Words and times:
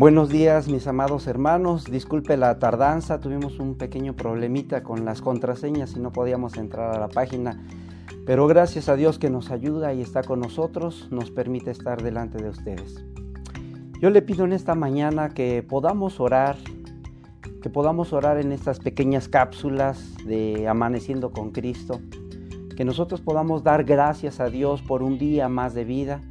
Buenos 0.00 0.30
días 0.30 0.66
mis 0.66 0.86
amados 0.86 1.26
hermanos, 1.26 1.84
disculpe 1.84 2.38
la 2.38 2.58
tardanza, 2.58 3.20
tuvimos 3.20 3.58
un 3.58 3.74
pequeño 3.76 4.16
problemita 4.16 4.82
con 4.82 5.04
las 5.04 5.20
contraseñas 5.20 5.94
y 5.94 6.00
no 6.00 6.10
podíamos 6.10 6.56
entrar 6.56 6.96
a 6.96 6.98
la 6.98 7.08
página, 7.08 7.62
pero 8.24 8.46
gracias 8.46 8.88
a 8.88 8.96
Dios 8.96 9.18
que 9.18 9.28
nos 9.28 9.50
ayuda 9.50 9.92
y 9.92 10.00
está 10.00 10.22
con 10.22 10.40
nosotros, 10.40 11.08
nos 11.10 11.30
permite 11.30 11.70
estar 11.70 12.02
delante 12.02 12.42
de 12.42 12.48
ustedes. 12.48 13.04
Yo 14.00 14.08
le 14.08 14.22
pido 14.22 14.46
en 14.46 14.54
esta 14.54 14.74
mañana 14.74 15.28
que 15.28 15.62
podamos 15.62 16.18
orar, 16.18 16.56
que 17.60 17.68
podamos 17.68 18.14
orar 18.14 18.38
en 18.38 18.52
estas 18.52 18.78
pequeñas 18.78 19.28
cápsulas 19.28 20.16
de 20.24 20.66
amaneciendo 20.66 21.30
con 21.30 21.50
Cristo, 21.50 22.00
que 22.74 22.86
nosotros 22.86 23.20
podamos 23.20 23.64
dar 23.64 23.84
gracias 23.84 24.40
a 24.40 24.48
Dios 24.48 24.80
por 24.80 25.02
un 25.02 25.18
día 25.18 25.50
más 25.50 25.74
de 25.74 25.84
vida, 25.84 26.22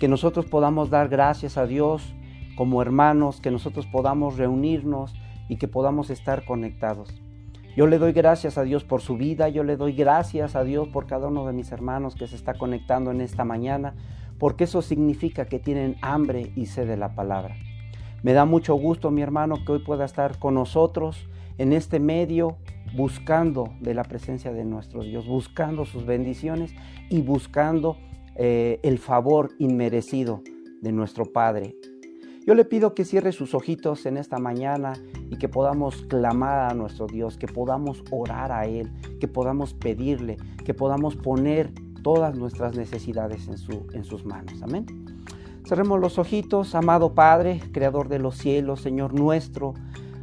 que 0.00 0.08
nosotros 0.08 0.46
podamos 0.46 0.88
dar 0.88 1.10
gracias 1.10 1.58
a 1.58 1.66
Dios 1.66 2.14
como 2.58 2.82
hermanos, 2.82 3.40
que 3.40 3.52
nosotros 3.52 3.86
podamos 3.86 4.36
reunirnos 4.36 5.14
y 5.48 5.58
que 5.58 5.68
podamos 5.68 6.10
estar 6.10 6.44
conectados. 6.44 7.08
Yo 7.76 7.86
le 7.86 7.98
doy 7.98 8.12
gracias 8.12 8.58
a 8.58 8.64
Dios 8.64 8.82
por 8.82 9.00
su 9.00 9.16
vida, 9.16 9.48
yo 9.48 9.62
le 9.62 9.76
doy 9.76 9.92
gracias 9.92 10.56
a 10.56 10.64
Dios 10.64 10.88
por 10.88 11.06
cada 11.06 11.28
uno 11.28 11.46
de 11.46 11.52
mis 11.52 11.70
hermanos 11.70 12.16
que 12.16 12.26
se 12.26 12.34
está 12.34 12.54
conectando 12.54 13.12
en 13.12 13.20
esta 13.20 13.44
mañana, 13.44 13.94
porque 14.40 14.64
eso 14.64 14.82
significa 14.82 15.44
que 15.44 15.60
tienen 15.60 15.94
hambre 16.02 16.50
y 16.56 16.66
sed 16.66 16.88
de 16.88 16.96
la 16.96 17.14
palabra. 17.14 17.54
Me 18.24 18.32
da 18.32 18.44
mucho 18.44 18.74
gusto, 18.74 19.12
mi 19.12 19.22
hermano, 19.22 19.64
que 19.64 19.70
hoy 19.70 19.78
pueda 19.78 20.04
estar 20.04 20.40
con 20.40 20.54
nosotros 20.54 21.28
en 21.58 21.72
este 21.72 22.00
medio, 22.00 22.56
buscando 22.96 23.72
de 23.80 23.94
la 23.94 24.02
presencia 24.02 24.52
de 24.52 24.64
nuestro 24.64 25.04
Dios, 25.04 25.28
buscando 25.28 25.84
sus 25.84 26.06
bendiciones 26.06 26.74
y 27.08 27.22
buscando 27.22 27.98
eh, 28.34 28.80
el 28.82 28.98
favor 28.98 29.50
inmerecido 29.60 30.42
de 30.82 30.90
nuestro 30.90 31.26
Padre 31.26 31.76
yo 32.48 32.54
le 32.54 32.64
pido 32.64 32.94
que 32.94 33.04
cierre 33.04 33.32
sus 33.32 33.52
ojitos 33.52 34.06
en 34.06 34.16
esta 34.16 34.38
mañana 34.38 34.94
y 35.28 35.36
que 35.36 35.50
podamos 35.50 35.96
clamar 36.08 36.70
a 36.70 36.74
nuestro 36.74 37.06
Dios, 37.06 37.36
que 37.36 37.46
podamos 37.46 38.02
orar 38.10 38.52
a 38.52 38.64
Él, 38.64 38.90
que 39.20 39.28
podamos 39.28 39.74
pedirle, 39.74 40.38
que 40.64 40.72
podamos 40.72 41.14
poner 41.14 41.70
todas 42.02 42.38
nuestras 42.38 42.74
necesidades 42.74 43.48
en, 43.48 43.58
su, 43.58 43.86
en 43.92 44.02
sus 44.02 44.24
manos. 44.24 44.62
Amén. 44.62 44.86
Cerremos 45.66 46.00
los 46.00 46.18
ojitos, 46.18 46.74
amado 46.74 47.12
Padre, 47.12 47.60
Creador 47.70 48.08
de 48.08 48.18
los 48.18 48.38
cielos, 48.38 48.80
Señor 48.80 49.12
nuestro. 49.12 49.74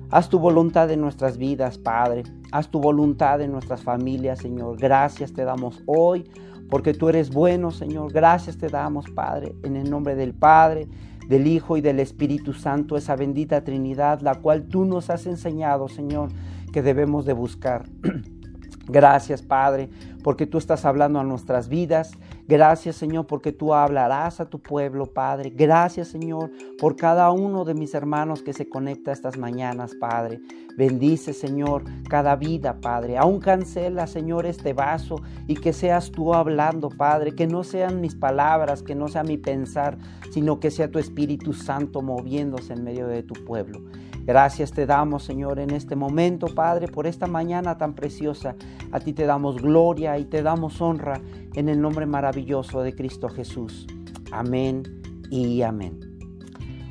Haz 0.10 0.28
tu 0.28 0.40
voluntad 0.40 0.90
en 0.90 1.02
nuestras 1.02 1.38
vidas, 1.38 1.78
Padre. 1.78 2.24
Haz 2.52 2.72
tu 2.72 2.80
voluntad 2.80 3.40
en 3.42 3.52
nuestras 3.52 3.84
familias, 3.84 4.40
Señor. 4.40 4.80
Gracias 4.80 5.32
te 5.32 5.44
damos 5.44 5.84
hoy 5.86 6.28
porque 6.72 6.96
tú 6.96 7.08
eres 7.08 7.30
bueno, 7.30 7.70
Señor. 7.70 8.12
Gracias 8.12 8.58
te 8.58 8.68
damos, 8.68 9.12
Padre, 9.12 9.54
en 9.62 9.76
el 9.76 9.92
nombre 9.92 10.16
del 10.16 10.34
Padre 10.34 10.88
del 11.28 11.48
Hijo 11.48 11.78
y 11.78 11.82
del 11.82 12.00
Espíritu 12.00 12.54
Santo, 12.54 12.98
esa 12.98 13.16
bendita 13.16 13.64
Trinidad, 13.64 14.22
la 14.22 14.36
cual 14.36 14.64
tú 14.64 14.86
nos 14.86 15.10
has 15.10 15.26
enseñado, 15.26 15.88
Señor, 15.88 16.30
que 16.72 16.82
debemos 16.82 17.26
de 17.26 17.34
buscar. 17.34 17.86
Gracias, 18.88 19.42
Padre, 19.42 19.90
porque 20.24 20.46
tú 20.46 20.58
estás 20.58 20.86
hablando 20.86 21.20
a 21.20 21.24
nuestras 21.24 21.70
vidas. 21.70 22.12
Gracias, 22.48 22.98
Señor, 22.98 23.26
porque 23.26 23.52
tú 23.52 23.74
hablarás 23.74 24.40
a 24.40 24.46
tu 24.48 24.60
pueblo, 24.60 25.08
Padre. 25.08 25.50
Gracias, 25.50 26.10
Señor, 26.10 26.52
por 26.80 26.96
cada 26.96 27.32
uno 27.32 27.66
de 27.66 27.74
mis 27.74 27.96
hermanos 27.96 28.44
que 28.44 28.54
se 28.54 28.70
conecta 28.70 29.12
estas 29.12 29.36
mañanas, 29.36 29.96
Padre. 30.00 30.42
Bendice, 30.78 31.34
Señor, 31.34 31.84
cada 32.08 32.36
vida, 32.36 32.80
Padre. 32.82 33.18
Aún 33.18 33.40
cancela, 33.40 34.06
Señor, 34.06 34.46
este 34.46 34.74
vaso 34.74 35.16
y 35.48 35.56
que 35.56 35.74
seas 35.74 36.12
tú 36.12 36.36
hablando, 36.36 36.90
Padre. 36.90 37.34
Que 37.34 37.48
no 37.48 37.64
sean 37.64 38.00
mis 38.00 38.14
palabras, 38.14 38.84
que 38.84 38.94
no 38.94 39.08
sea 39.08 39.24
mi 39.24 39.38
pensar, 39.38 39.98
sino 40.32 40.60
que 40.60 40.70
sea 40.70 40.92
tu 40.92 41.00
Espíritu 41.00 41.54
Santo 41.54 42.04
moviéndose 42.04 42.74
en 42.74 42.84
medio 42.84 43.08
de 43.08 43.24
tu 43.24 43.34
pueblo. 43.46 43.82
Gracias 44.26 44.72
te 44.72 44.88
damos, 44.88 45.24
Señor, 45.24 45.60
en 45.60 45.70
este 45.70 45.96
momento, 45.96 46.48
Padre, 46.48 46.88
por 46.88 47.06
esta 47.06 47.28
mañana 47.28 47.78
tan 47.78 47.94
preciosa. 47.94 48.56
A 48.92 49.00
ti 49.00 49.14
te 49.14 49.28
damos 49.28 49.62
gloria 49.62 50.18
y 50.18 50.26
te 50.26 50.42
damos 50.42 50.82
honra 50.82 51.22
en 51.54 51.70
el 51.70 51.80
nombre 51.80 52.08
maravilloso 52.08 52.82
de 52.82 52.96
Cristo 52.96 53.30
Jesús. 53.30 53.86
Amén 54.32 54.82
y 55.30 55.62
amén. 55.62 56.00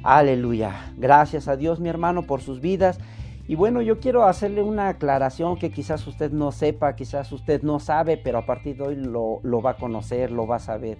Aleluya. 0.04 0.92
Gracias 0.96 1.48
a 1.48 1.56
Dios, 1.56 1.80
mi 1.80 1.88
hermano, 1.88 2.22
por 2.22 2.40
sus 2.40 2.60
vidas. 2.60 3.00
Y 3.48 3.56
bueno, 3.56 3.82
yo 3.82 3.98
quiero 3.98 4.22
hacerle 4.26 4.62
una 4.62 4.88
aclaración 4.88 5.56
que 5.56 5.72
quizás 5.72 6.06
usted 6.06 6.30
no 6.30 6.52
sepa, 6.52 6.94
quizás 6.94 7.32
usted 7.32 7.62
no 7.62 7.80
sabe, 7.80 8.16
pero 8.16 8.38
a 8.38 8.46
partir 8.46 8.76
de 8.76 8.84
hoy 8.84 8.94
lo, 8.94 9.40
lo 9.42 9.60
va 9.60 9.70
a 9.70 9.76
conocer, 9.76 10.30
lo 10.30 10.46
va 10.46 10.56
a 10.56 10.60
saber. 10.60 10.98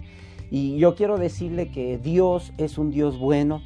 Y 0.51 0.77
yo 0.77 0.95
quiero 0.95 1.17
decirle 1.17 1.71
que 1.71 1.97
Dios 1.97 2.51
es 2.57 2.77
un 2.77 2.91
Dios 2.91 3.17
bueno 3.17 3.61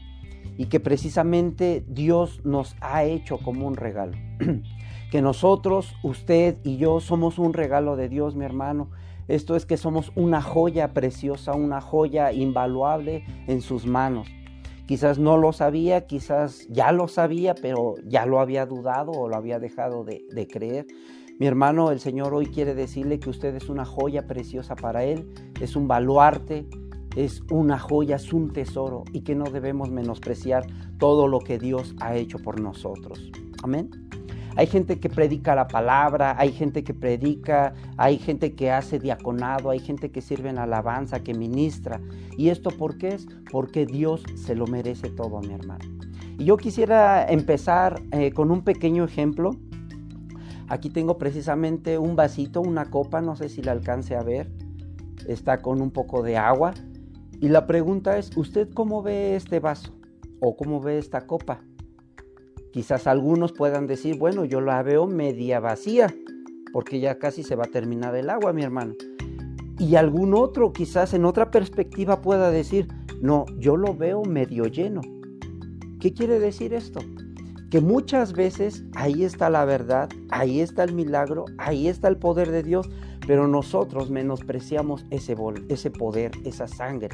y 0.59 0.66
que 0.66 0.81
precisamente 0.81 1.86
Dios 1.88 2.42
nos 2.44 2.75
ha 2.81 3.06
hecho 3.06 3.38
como 3.38 3.66
un 3.66 3.78
regalo. 3.78 4.18
que 5.09 5.22
nosotros, 5.22 5.96
usted 6.03 6.58
y 6.66 6.75
yo 6.75 7.00
somos 7.00 7.40
un 7.40 7.53
regalo 7.53 7.96
de 7.96 8.09
Dios, 8.09 8.36
mi 8.36 8.44
hermano. 8.44 8.92
Esto 9.30 9.56
es 9.56 9.66
que 9.66 9.78
somos 9.78 10.12
una 10.18 10.42
joya 10.42 10.94
preciosa, 10.94 11.53
una 11.53 11.80
joya 11.80 12.34
invaluable 12.34 13.24
en 13.47 13.62
sus 13.62 13.86
manos. 13.86 14.28
Quizás 14.86 15.18
no 15.18 15.38
lo 15.38 15.53
sabía, 15.53 16.08
quizás 16.08 16.68
ya 16.68 16.91
lo 16.91 17.08
sabía, 17.08 17.56
pero 17.56 17.96
ya 18.06 18.26
lo 18.26 18.41
había 18.41 18.66
dudado 18.66 19.14
o 19.14 19.30
lo 19.30 19.38
había 19.38 19.59
dejado 19.59 20.03
de, 20.03 20.26
de 20.30 20.46
creer. 20.46 20.88
Mi 21.40 21.47
hermano, 21.47 21.90
el 21.90 22.02
Señor 22.02 22.34
hoy 22.34 22.47
quiere 22.47 22.76
decirle 22.76 23.22
que 23.22 23.30
usted 23.30 23.56
es 23.56 23.70
una 23.70 23.86
joya 23.86 24.28
preciosa 24.28 24.76
para 24.76 25.06
Él, 25.06 25.34
es 25.62 25.78
un 25.78 25.88
baluarte, 25.88 26.68
es 27.16 27.44
una 27.50 27.80
joya, 27.80 28.18
es 28.18 28.34
un 28.34 28.52
tesoro 28.53 29.03
y 29.14 29.22
que 29.22 29.36
no 29.36 29.46
debemos 29.46 29.90
menospreciar 29.90 30.68
todo 30.97 31.28
lo 31.28 31.40
que 31.40 31.59
Dios 31.59 31.96
ha 32.00 32.16
hecho 32.16 32.40
por 32.40 32.59
nosotros. 32.59 33.31
Amén. 33.64 33.90
Hay 34.56 34.68
gente 34.68 35.00
que 35.00 35.09
predica 35.09 35.56
la 35.56 35.68
palabra, 35.68 36.36
hay 36.38 36.52
gente 36.52 36.84
que 36.84 36.94
predica, 36.94 37.74
hay 37.97 38.18
gente 38.18 38.56
que 38.56 38.72
hace 38.72 39.00
diaconado, 39.00 39.70
hay 39.70 39.80
gente 39.80 40.12
que 40.12 40.22
sirve 40.22 40.50
en 40.50 40.58
alabanza, 40.58 41.22
que 41.22 41.34
ministra. 41.34 42.02
¿Y 42.36 42.50
esto 42.50 42.72
por 42.72 42.97
qué 42.97 43.09
es? 43.09 43.28
Porque 43.52 43.86
Dios 43.86 44.24
se 44.36 44.56
lo 44.56 44.68
merece 44.68 45.09
todo, 45.12 45.40
mi 45.40 45.53
hermano. 45.53 45.86
Y 46.38 46.46
yo 46.46 46.58
quisiera 46.58 47.26
empezar 47.26 48.02
eh, 48.12 48.31
con 48.34 48.52
un 48.52 48.64
pequeño 48.64 49.06
ejemplo. 49.06 49.52
Aquí 50.68 50.90
tengo 50.90 51.18
precisamente 51.18 51.97
un 51.97 52.16
vasito, 52.16 52.59
una 52.59 52.90
copa, 52.90 53.22
no 53.22 53.36
sé 53.36 53.50
si 53.50 53.62
la 53.62 53.72
alcance 53.72 54.16
a 54.16 54.24
ver. 54.24 54.52
Está 55.28 55.62
con 55.62 55.81
un 55.81 55.91
poco 55.91 56.22
de 56.22 56.38
agua. 56.38 56.74
Y 57.41 57.47
la 57.47 57.66
pregunta 57.66 58.17
es, 58.17 58.35
¿usted 58.35 58.69
cómo 58.73 59.01
ve 59.01 59.35
este 59.35 59.59
vaso? 59.59 59.94
¿O 60.41 60.57
cómo 60.57 60.81
ve 60.81 60.97
esta 60.97 61.25
copa? 61.25 61.61
Quizás 62.73 63.07
algunos 63.07 63.53
puedan 63.53 63.88
decir, 63.88 64.17
bueno, 64.17 64.44
yo 64.44 64.59
la 64.59 64.83
veo 64.83 65.07
media 65.07 65.59
vacía, 65.59 66.13
porque 66.73 66.99
ya 66.99 67.17
casi 67.17 67.44
se 67.44 67.55
va 67.55 67.63
a 67.63 67.72
terminar 67.72 68.16
el 68.16 68.29
agua, 68.29 68.51
mi 68.51 68.63
hermano. 68.63 68.94
Y 69.79 69.95
algún 69.95 70.33
otro, 70.33 70.73
quizás 70.73 71.13
en 71.13 71.23
otra 71.23 71.49
perspectiva, 71.49 72.22
pueda 72.22 72.51
decir, 72.51 72.89
no, 73.22 73.45
yo 73.57 73.78
lo 73.78 73.95
veo 73.95 74.23
medio 74.23 74.66
lleno. 74.66 75.01
¿Qué 76.01 76.13
quiere 76.13 76.39
decir 76.39 76.73
esto? 76.73 76.99
Que 77.72 77.79
muchas 77.79 78.33
veces 78.33 78.83
ahí 78.95 79.23
está 79.23 79.49
la 79.49 79.63
verdad, 79.63 80.09
ahí 80.29 80.59
está 80.59 80.83
el 80.83 80.94
milagro, 80.94 81.45
ahí 81.57 81.88
está 81.88 82.09
el 82.09 82.17
poder 82.17 82.51
de 82.51 82.63
Dios, 82.63 82.89
pero 83.29 83.47
nosotros 83.47 84.09
menospreciamos 84.09 85.06
ese, 85.12 85.35
ese 85.67 85.91
poder, 85.91 86.31
esa 86.45 86.67
sangre. 86.67 87.09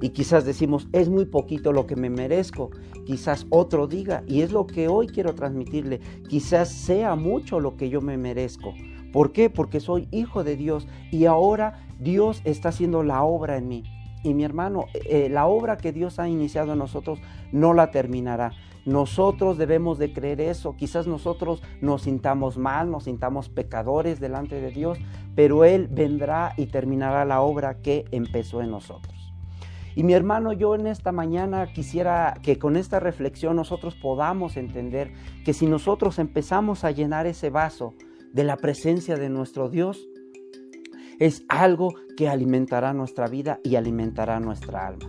Y 0.00 0.08
quizás 0.08 0.46
decimos, 0.46 0.88
es 0.92 1.10
muy 1.10 1.26
poquito 1.26 1.70
lo 1.74 1.86
que 1.86 1.96
me 1.96 2.08
merezco. 2.08 2.70
Quizás 3.04 3.46
otro 3.50 3.86
diga, 3.86 4.24
y 4.26 4.40
es 4.40 4.52
lo 4.52 4.66
que 4.66 4.88
hoy 4.88 5.06
quiero 5.06 5.34
transmitirle, 5.34 6.00
quizás 6.26 6.70
sea 6.70 7.14
mucho 7.14 7.60
lo 7.60 7.76
que 7.76 7.90
yo 7.90 8.00
me 8.00 8.16
merezco. 8.16 8.72
¿Por 9.12 9.32
qué? 9.32 9.50
Porque 9.50 9.80
soy 9.80 10.08
hijo 10.10 10.44
de 10.44 10.56
Dios 10.56 10.88
y 11.10 11.26
ahora 11.26 11.86
Dios 11.98 12.40
está 12.44 12.70
haciendo 12.70 13.02
la 13.02 13.22
obra 13.22 13.58
en 13.58 13.68
mí. 13.68 13.82
Y 14.22 14.34
mi 14.34 14.44
hermano, 14.44 14.86
eh, 14.92 15.28
la 15.30 15.46
obra 15.46 15.76
que 15.76 15.92
Dios 15.92 16.18
ha 16.18 16.28
iniciado 16.28 16.72
en 16.72 16.78
nosotros 16.78 17.20
no 17.52 17.72
la 17.72 17.90
terminará. 17.90 18.52
Nosotros 18.84 19.58
debemos 19.58 19.98
de 19.98 20.12
creer 20.12 20.40
eso. 20.40 20.76
Quizás 20.76 21.06
nosotros 21.06 21.62
nos 21.80 22.02
sintamos 22.02 22.56
mal, 22.56 22.90
nos 22.90 23.04
sintamos 23.04 23.48
pecadores 23.48 24.20
delante 24.20 24.60
de 24.60 24.70
Dios, 24.70 24.98
pero 25.34 25.64
Él 25.64 25.88
vendrá 25.90 26.54
y 26.56 26.66
terminará 26.66 27.24
la 27.24 27.40
obra 27.42 27.80
que 27.82 28.04
empezó 28.10 28.62
en 28.62 28.70
nosotros. 28.70 29.32
Y 29.94 30.04
mi 30.04 30.12
hermano, 30.12 30.52
yo 30.52 30.74
en 30.74 30.86
esta 30.86 31.12
mañana 31.12 31.72
quisiera 31.72 32.34
que 32.42 32.58
con 32.58 32.76
esta 32.76 33.00
reflexión 33.00 33.56
nosotros 33.56 33.96
podamos 33.96 34.56
entender 34.56 35.12
que 35.44 35.52
si 35.52 35.66
nosotros 35.66 36.18
empezamos 36.18 36.84
a 36.84 36.90
llenar 36.90 37.26
ese 37.26 37.50
vaso 37.50 37.94
de 38.32 38.44
la 38.44 38.56
presencia 38.56 39.16
de 39.16 39.28
nuestro 39.28 39.68
Dios, 39.68 40.08
es 41.20 41.44
algo 41.48 41.94
que 42.16 42.28
alimentará 42.28 42.92
nuestra 42.92 43.28
vida 43.28 43.60
y 43.62 43.76
alimentará 43.76 44.40
nuestra 44.40 44.86
alma. 44.86 45.08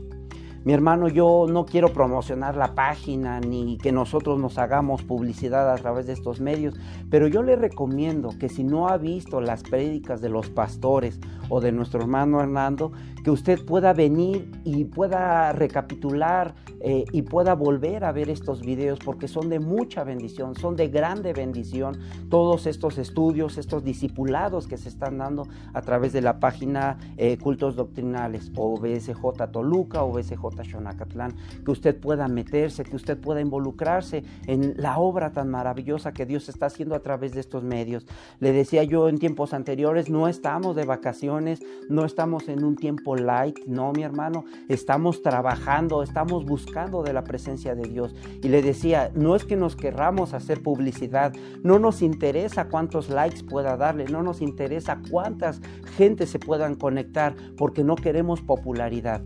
Mi 0.63 0.74
hermano, 0.74 1.08
yo 1.08 1.48
no 1.50 1.66
quiero 1.66 1.92
promocionar 1.92 2.56
la 2.56 2.75
página 2.75 3.40
ni 3.40 3.80
que 3.80 3.92
nosotros 3.92 4.40
nos 4.40 4.60
hagamos 4.60 5.02
publicidad 5.02 5.72
a 5.74 5.75
través 5.75 6.06
de 6.06 6.13
estos 6.13 6.40
medios, 6.40 6.75
pero 7.10 7.28
yo 7.28 7.42
le 7.42 7.56
recomiendo 7.56 8.30
que 8.38 8.48
si 8.48 8.63
no 8.63 8.88
ha 8.88 8.98
visto 8.98 9.42
las 9.42 9.63
prédicas 9.63 10.22
de 10.22 10.30
los 10.30 10.52
pastores 10.52 11.19
o 11.50 11.62
de 11.62 11.72
nuestro 11.72 12.02
hermano 12.02 12.42
Hernando, 12.42 12.92
que 13.23 13.31
usted 13.31 13.63
pueda 13.65 13.94
venir 13.94 14.50
y 14.63 14.85
pueda 14.85 15.51
recapitular 15.53 16.56
eh, 16.79 17.06
y 17.12 17.21
pueda 17.21 17.53
volver 17.53 18.03
a 18.03 18.12
ver 18.12 18.29
estos 18.29 18.62
videos 18.62 19.00
porque 19.00 19.27
son 19.27 19.50
de 19.50 19.59
mucha 19.59 20.03
bendición, 20.03 20.56
son 20.56 20.75
de 20.75 20.88
grande 20.88 21.33
bendición 21.33 22.00
todos 22.29 22.65
estos 22.65 22.97
estudios, 22.97 23.57
estos 23.57 23.83
discipulados 23.83 24.68
que 24.68 24.77
se 24.77 24.89
están 24.89 25.19
dando 25.19 25.47
a 25.73 25.81
través 25.81 26.13
de 26.13 26.21
la 26.21 26.39
página 26.39 26.97
eh, 27.18 27.38
Cultos 27.38 27.75
Doctrinales 27.75 28.51
o 28.56 28.79
BSJ 28.79 29.51
Toluca 29.51 30.03
o 30.03 30.12
BSJ 30.12 30.63
Xonacatlán, 30.71 31.35
que 31.63 31.71
usted 31.71 32.00
pueda 32.00 32.27
meterse, 32.27 32.83
que 32.83 32.95
usted 32.95 33.19
pueda 33.19 33.41
involucrarse 33.41 34.24
en 34.47 34.74
la 34.77 34.97
obra 34.97 35.31
tan 35.31 35.50
maravillosa 35.50 36.13
que 36.13 36.25
Dios 36.25 36.50
está 36.50 36.67
haciendo 36.67 36.95
a 36.95 37.01
través 37.01 37.33
de 37.33 37.41
estos 37.41 37.63
medios. 37.63 38.06
Le 38.39 38.51
decía 38.51 38.83
yo 38.83 39.07
en 39.07 39.19
tiempos 39.19 39.53
anteriores, 39.53 40.09
no 40.09 40.27
estamos 40.27 40.75
de 40.75 40.85
vacaciones, 40.85 41.62
no 41.89 42.06
estamos 42.06 42.47
en 42.50 42.63
un 42.63 42.75
tiempo 42.75 43.11
light, 43.16 43.60
no 43.66 43.92
mi 43.92 44.04
hermano, 44.04 44.46
estamos 44.69 45.22
trabajando, 45.22 46.04
estamos 46.04 46.46
buscando 46.46 47.04
de 47.04 47.13
la 47.13 47.24
presencia 47.24 47.75
de 47.75 47.88
Dios. 47.88 48.16
Y 48.42 48.50
le 48.50 48.62
decía, 48.62 49.12
no 49.16 49.36
es 49.36 49.46
que 49.46 49.56
nos 49.56 49.75
querramos 49.75 50.34
hacer 50.34 50.62
publicidad, 50.62 51.34
no 51.63 51.80
nos 51.80 52.02
interesa 52.02 52.68
cuántos 52.69 53.10
likes 53.10 53.44
pueda 53.44 53.78
darle, 53.78 54.06
no 54.06 54.24
nos 54.24 54.42
interesa 54.42 55.00
cuántas 55.10 55.62
gente 55.98 56.25
se 56.25 56.40
puedan 56.40 56.75
conectar, 56.75 57.36
porque 57.58 57.84
no 57.84 57.96
queremos 57.96 58.42
popularidad. 58.42 59.22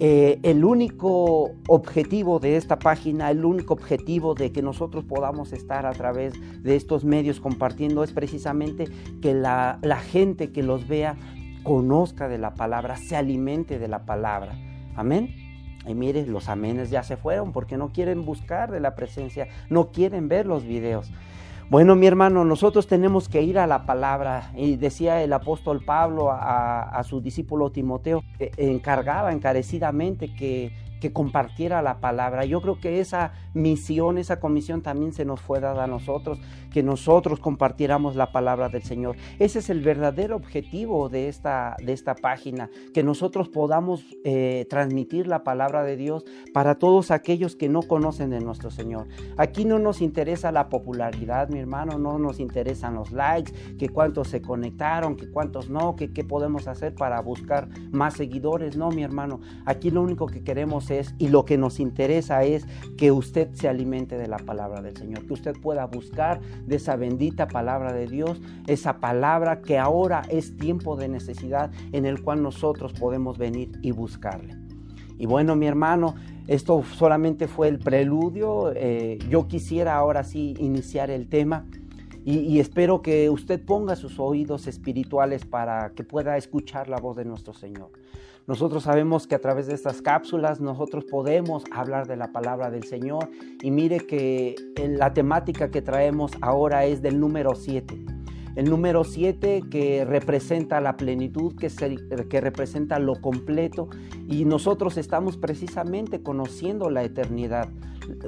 Eh, 0.00 0.38
el 0.44 0.64
único 0.64 1.56
objetivo 1.66 2.38
de 2.38 2.56
esta 2.56 2.78
página, 2.78 3.32
el 3.32 3.44
único 3.44 3.74
objetivo 3.74 4.34
de 4.34 4.52
que 4.52 4.62
nosotros 4.62 5.04
podamos 5.04 5.52
estar 5.52 5.86
a 5.86 5.92
través 5.92 6.34
de 6.62 6.76
estos 6.76 7.04
medios 7.04 7.40
compartiendo 7.40 8.04
es 8.04 8.12
precisamente 8.12 8.84
que 9.20 9.34
la 9.34 10.00
gente 10.08 10.52
que 10.52 10.62
los 10.62 10.86
vea 10.86 11.16
conozca 11.68 12.28
de 12.28 12.38
la 12.38 12.54
palabra, 12.54 12.96
se 12.96 13.14
alimente 13.14 13.78
de 13.78 13.88
la 13.88 14.06
palabra. 14.06 14.54
Amén. 14.96 15.34
Y 15.86 15.92
mire, 15.92 16.26
los 16.26 16.48
amenes 16.48 16.88
ya 16.88 17.02
se 17.02 17.18
fueron 17.18 17.52
porque 17.52 17.76
no 17.76 17.92
quieren 17.92 18.24
buscar 18.24 18.70
de 18.70 18.80
la 18.80 18.94
presencia, 18.94 19.48
no 19.68 19.90
quieren 19.90 20.28
ver 20.28 20.46
los 20.46 20.64
videos. 20.64 21.12
Bueno, 21.68 21.94
mi 21.94 22.06
hermano, 22.06 22.46
nosotros 22.46 22.86
tenemos 22.86 23.28
que 23.28 23.42
ir 23.42 23.58
a 23.58 23.66
la 23.66 23.84
palabra. 23.84 24.50
Y 24.56 24.76
decía 24.76 25.22
el 25.22 25.30
apóstol 25.34 25.84
Pablo 25.84 26.30
a, 26.32 27.02
su 27.04 27.20
discípulo 27.20 27.70
Timoteo, 27.70 28.24
encargaba 28.56 29.34
encarecidamente 29.34 30.34
que 30.34 30.72
que 31.00 31.12
compartiera 31.12 31.82
la 31.82 32.00
palabra. 32.00 32.44
Yo 32.44 32.60
creo 32.60 32.80
que 32.80 33.00
esa 33.00 33.32
misión, 33.54 34.18
esa 34.18 34.40
comisión 34.40 34.82
también 34.82 35.12
se 35.12 35.24
nos 35.24 35.40
fue 35.40 35.60
dada 35.60 35.84
a 35.84 35.86
nosotros, 35.86 36.40
que 36.70 36.82
nosotros 36.82 37.40
compartiéramos 37.40 38.16
la 38.16 38.32
palabra 38.32 38.68
del 38.68 38.82
Señor. 38.82 39.16
Ese 39.38 39.60
es 39.60 39.70
el 39.70 39.80
verdadero 39.80 40.36
objetivo 40.36 41.08
de 41.08 41.28
esta, 41.28 41.76
de 41.84 41.92
esta 41.92 42.14
página, 42.14 42.70
que 42.92 43.02
nosotros 43.02 43.48
podamos 43.48 44.04
eh, 44.24 44.66
transmitir 44.68 45.26
la 45.26 45.44
palabra 45.44 45.82
de 45.82 45.96
Dios 45.96 46.24
para 46.52 46.76
todos 46.76 47.10
aquellos 47.10 47.56
que 47.56 47.68
no 47.68 47.82
conocen 47.82 48.30
de 48.30 48.40
nuestro 48.40 48.70
Señor. 48.70 49.08
Aquí 49.36 49.64
no 49.64 49.78
nos 49.78 50.00
interesa 50.00 50.52
la 50.52 50.68
popularidad, 50.68 51.48
mi 51.48 51.58
hermano, 51.58 51.98
no 51.98 52.18
nos 52.18 52.40
interesan 52.40 52.94
los 52.94 53.12
likes, 53.12 53.52
que 53.78 53.88
cuántos 53.88 54.28
se 54.28 54.42
conectaron, 54.42 55.16
que 55.16 55.30
cuántos 55.30 55.68
no, 55.68 55.96
que 55.96 56.12
qué 56.12 56.24
podemos 56.24 56.68
hacer 56.68 56.94
para 56.94 57.20
buscar 57.20 57.68
más 57.90 58.14
seguidores. 58.14 58.76
No, 58.76 58.90
mi 58.90 59.02
hermano, 59.02 59.40
aquí 59.64 59.90
lo 59.90 60.02
único 60.02 60.26
que 60.26 60.42
queremos 60.42 60.87
y 61.18 61.28
lo 61.28 61.44
que 61.44 61.58
nos 61.58 61.80
interesa 61.80 62.44
es 62.44 62.66
que 62.96 63.12
usted 63.12 63.48
se 63.52 63.68
alimente 63.68 64.16
de 64.16 64.28
la 64.28 64.38
palabra 64.38 64.80
del 64.80 64.96
Señor, 64.96 65.26
que 65.26 65.34
usted 65.34 65.54
pueda 65.60 65.86
buscar 65.86 66.40
de 66.66 66.76
esa 66.76 66.96
bendita 66.96 67.48
palabra 67.48 67.92
de 67.92 68.06
Dios, 68.06 68.40
esa 68.66 68.98
palabra 69.00 69.60
que 69.60 69.78
ahora 69.78 70.22
es 70.28 70.56
tiempo 70.56 70.96
de 70.96 71.08
necesidad 71.08 71.70
en 71.92 72.06
el 72.06 72.22
cual 72.22 72.42
nosotros 72.42 72.92
podemos 72.92 73.38
venir 73.38 73.72
y 73.82 73.90
buscarle. 73.90 74.56
Y 75.18 75.26
bueno, 75.26 75.56
mi 75.56 75.66
hermano, 75.66 76.14
esto 76.46 76.82
solamente 76.94 77.48
fue 77.48 77.68
el 77.68 77.78
preludio. 77.78 78.72
Eh, 78.74 79.18
yo 79.28 79.48
quisiera 79.48 79.96
ahora 79.96 80.22
sí 80.22 80.54
iniciar 80.58 81.10
el 81.10 81.28
tema 81.28 81.66
y, 82.24 82.60
espero 82.60 83.00
que 83.00 83.30
usted 83.30 83.64
ponga 83.64 83.96
sus 83.96 84.18
oídos 84.18 84.66
espirituales 84.66 85.46
para 85.46 85.92
que 85.94 86.04
pueda 86.04 86.36
escuchar 86.36 86.86
la 86.88 86.98
voz 86.98 87.16
de 87.16 87.24
nuestro 87.24 87.54
Señor. 87.54 87.90
Nosotros 88.48 88.84
sabemos 88.84 89.26
que 89.26 89.34
a 89.34 89.40
través 89.40 89.66
de 89.66 89.74
estas 89.74 90.00
cápsulas 90.00 90.58
nosotros 90.58 91.04
podemos 91.04 91.64
hablar 91.70 92.06
de 92.06 92.16
la 92.16 92.32
palabra 92.32 92.70
del 92.70 92.84
Señor 92.84 93.28
y 93.62 93.70
mire 93.70 94.00
que 94.00 94.54
la 94.76 95.12
temática 95.12 95.70
que 95.70 95.82
traemos 95.82 96.32
ahora 96.40 96.86
es 96.86 97.02
del 97.02 97.20
número 97.20 97.54
7. 97.54 98.17
El 98.58 98.70
número 98.70 99.04
7 99.04 99.62
que 99.70 100.04
representa 100.04 100.80
la 100.80 100.96
plenitud, 100.96 101.54
que, 101.54 101.68
que 102.28 102.40
representa 102.40 102.98
lo 102.98 103.14
completo 103.20 103.88
y 104.26 104.44
nosotros 104.46 104.96
estamos 104.96 105.36
precisamente 105.36 106.24
conociendo 106.24 106.90
la 106.90 107.04
eternidad 107.04 107.68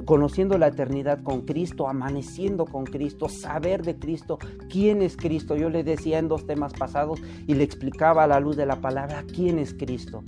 conociendo 0.05 0.57
la 0.57 0.67
eternidad 0.67 1.21
con 1.21 1.41
Cristo, 1.41 1.89
amaneciendo 1.89 2.63
con 2.63 2.85
Cristo, 2.85 3.27
saber 3.27 3.81
de 3.81 3.97
Cristo, 3.99 4.39
quién 4.69 5.01
es 5.01 5.17
Cristo. 5.17 5.57
Yo 5.57 5.69
le 5.69 5.83
decía 5.83 6.19
en 6.19 6.29
dos 6.29 6.47
temas 6.47 6.71
pasados 6.71 7.19
y 7.45 7.55
le 7.55 7.65
explicaba 7.65 8.23
a 8.23 8.27
la 8.27 8.39
luz 8.39 8.55
de 8.55 8.67
la 8.67 8.79
palabra 8.79 9.25
quién 9.33 9.59
es 9.59 9.73
Cristo. 9.73 10.23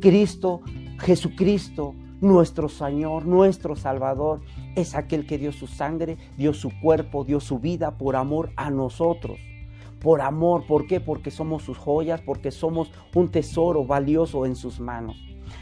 Cristo, 0.00 0.62
Jesucristo, 0.98 1.94
nuestro 2.24 2.68
Señor, 2.68 3.26
nuestro 3.26 3.76
Salvador, 3.76 4.40
es 4.74 4.94
aquel 4.94 5.26
que 5.26 5.38
dio 5.38 5.52
su 5.52 5.66
sangre, 5.66 6.16
dio 6.36 6.52
su 6.52 6.70
cuerpo, 6.80 7.24
dio 7.24 7.38
su 7.38 7.58
vida 7.58 7.92
por 7.92 8.16
amor 8.16 8.50
a 8.56 8.70
nosotros. 8.70 9.38
Por 10.00 10.20
amor, 10.20 10.66
¿por 10.66 10.86
qué? 10.86 11.00
Porque 11.00 11.30
somos 11.30 11.62
sus 11.62 11.78
joyas, 11.78 12.20
porque 12.20 12.50
somos 12.50 12.90
un 13.14 13.30
tesoro 13.30 13.86
valioso 13.86 14.44
en 14.44 14.56
sus 14.56 14.80
manos 14.80 15.16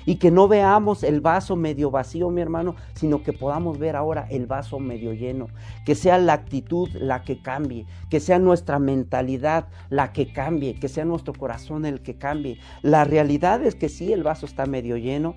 y 0.05 0.17
que 0.17 0.31
no 0.31 0.49
veamos 0.49 1.03
el 1.03 1.21
vaso 1.21 1.57
medio 1.57 1.91
vacío, 1.91 2.31
mi 2.31 2.41
hermano, 2.41 2.77
sino 2.95 3.23
que 3.23 3.33
podamos 3.33 3.79
ver 3.79 3.97
ahora 3.97 4.27
el 4.31 4.47
vaso 4.47 4.79
medio 4.79 5.13
lleno, 5.13 5.49
que 5.85 5.95
sea 5.95 6.19
la 6.19 6.33
actitud 6.33 6.89
la 6.95 7.23
que 7.23 7.41
cambie, 7.41 7.87
que 8.11 8.21
sea 8.21 8.39
nuestra 8.39 8.79
mentalidad 8.79 9.69
la 9.91 10.13
que 10.13 10.33
cambie, 10.33 10.75
que 10.75 10.89
sea 10.89 11.05
nuestro 11.05 11.35
corazón 11.35 11.85
el 11.85 12.03
que 12.03 12.17
cambie. 12.17 12.59
La 12.83 13.05
realidad 13.05 13.63
es 13.65 13.75
que 13.75 13.89
sí, 13.89 14.13
el 14.13 14.23
vaso 14.23 14.47
está 14.47 14.67
medio 14.67 14.97
lleno, 14.97 15.37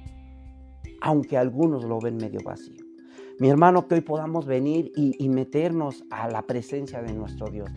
aunque 1.06 1.38
algunos 1.38 1.84
lo 1.84 2.00
ven 2.00 2.18
medio 2.18 2.40
vacío. 2.44 2.84
Mi 3.38 3.50
hermano, 3.50 3.88
que 3.88 3.94
hoy 3.94 4.02
podamos 4.02 4.48
venir 4.48 4.92
y, 4.96 5.30
meternos 5.30 6.04
a 6.10 6.28
la 6.30 6.42
presencia 6.42 7.04
de 7.04 7.14
nuestro 7.14 7.52
Dios. 7.52 7.70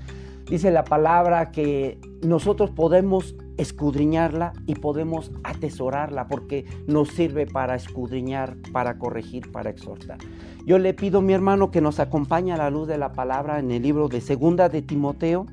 Dice 0.49 0.71
la 0.71 0.85
palabra 0.85 1.51
que 1.51 2.01
nosotros 2.23 2.71
podemos 2.71 3.37
escudriñarla 3.59 4.55
y 4.67 4.77
podemos 4.77 5.31
atesorarla 5.45 6.27
porque 6.27 6.65
nos 6.87 7.11
sirve 7.11 7.47
para 7.47 7.75
escudriñar, 7.75 8.57
para 8.73 8.99
corregir, 8.99 9.53
para 9.53 9.69
exhortar. 9.69 10.17
Yo 10.65 10.79
le 10.79 10.95
pido, 10.95 11.21
mi 11.21 11.35
hermano, 11.35 11.71
que 11.71 11.83
nos 11.83 12.01
acompañe 12.01 12.53
a 12.53 12.57
la 12.57 12.71
luz 12.71 12.89
de 12.89 12.97
la 12.97 13.13
palabra 13.13 13.59
en 13.59 13.71
el 13.73 13.83
libro 13.83 14.09
de 14.09 14.23
Segunda 14.23 14.71
de 14.71 14.81
Timoteo. 14.81 15.45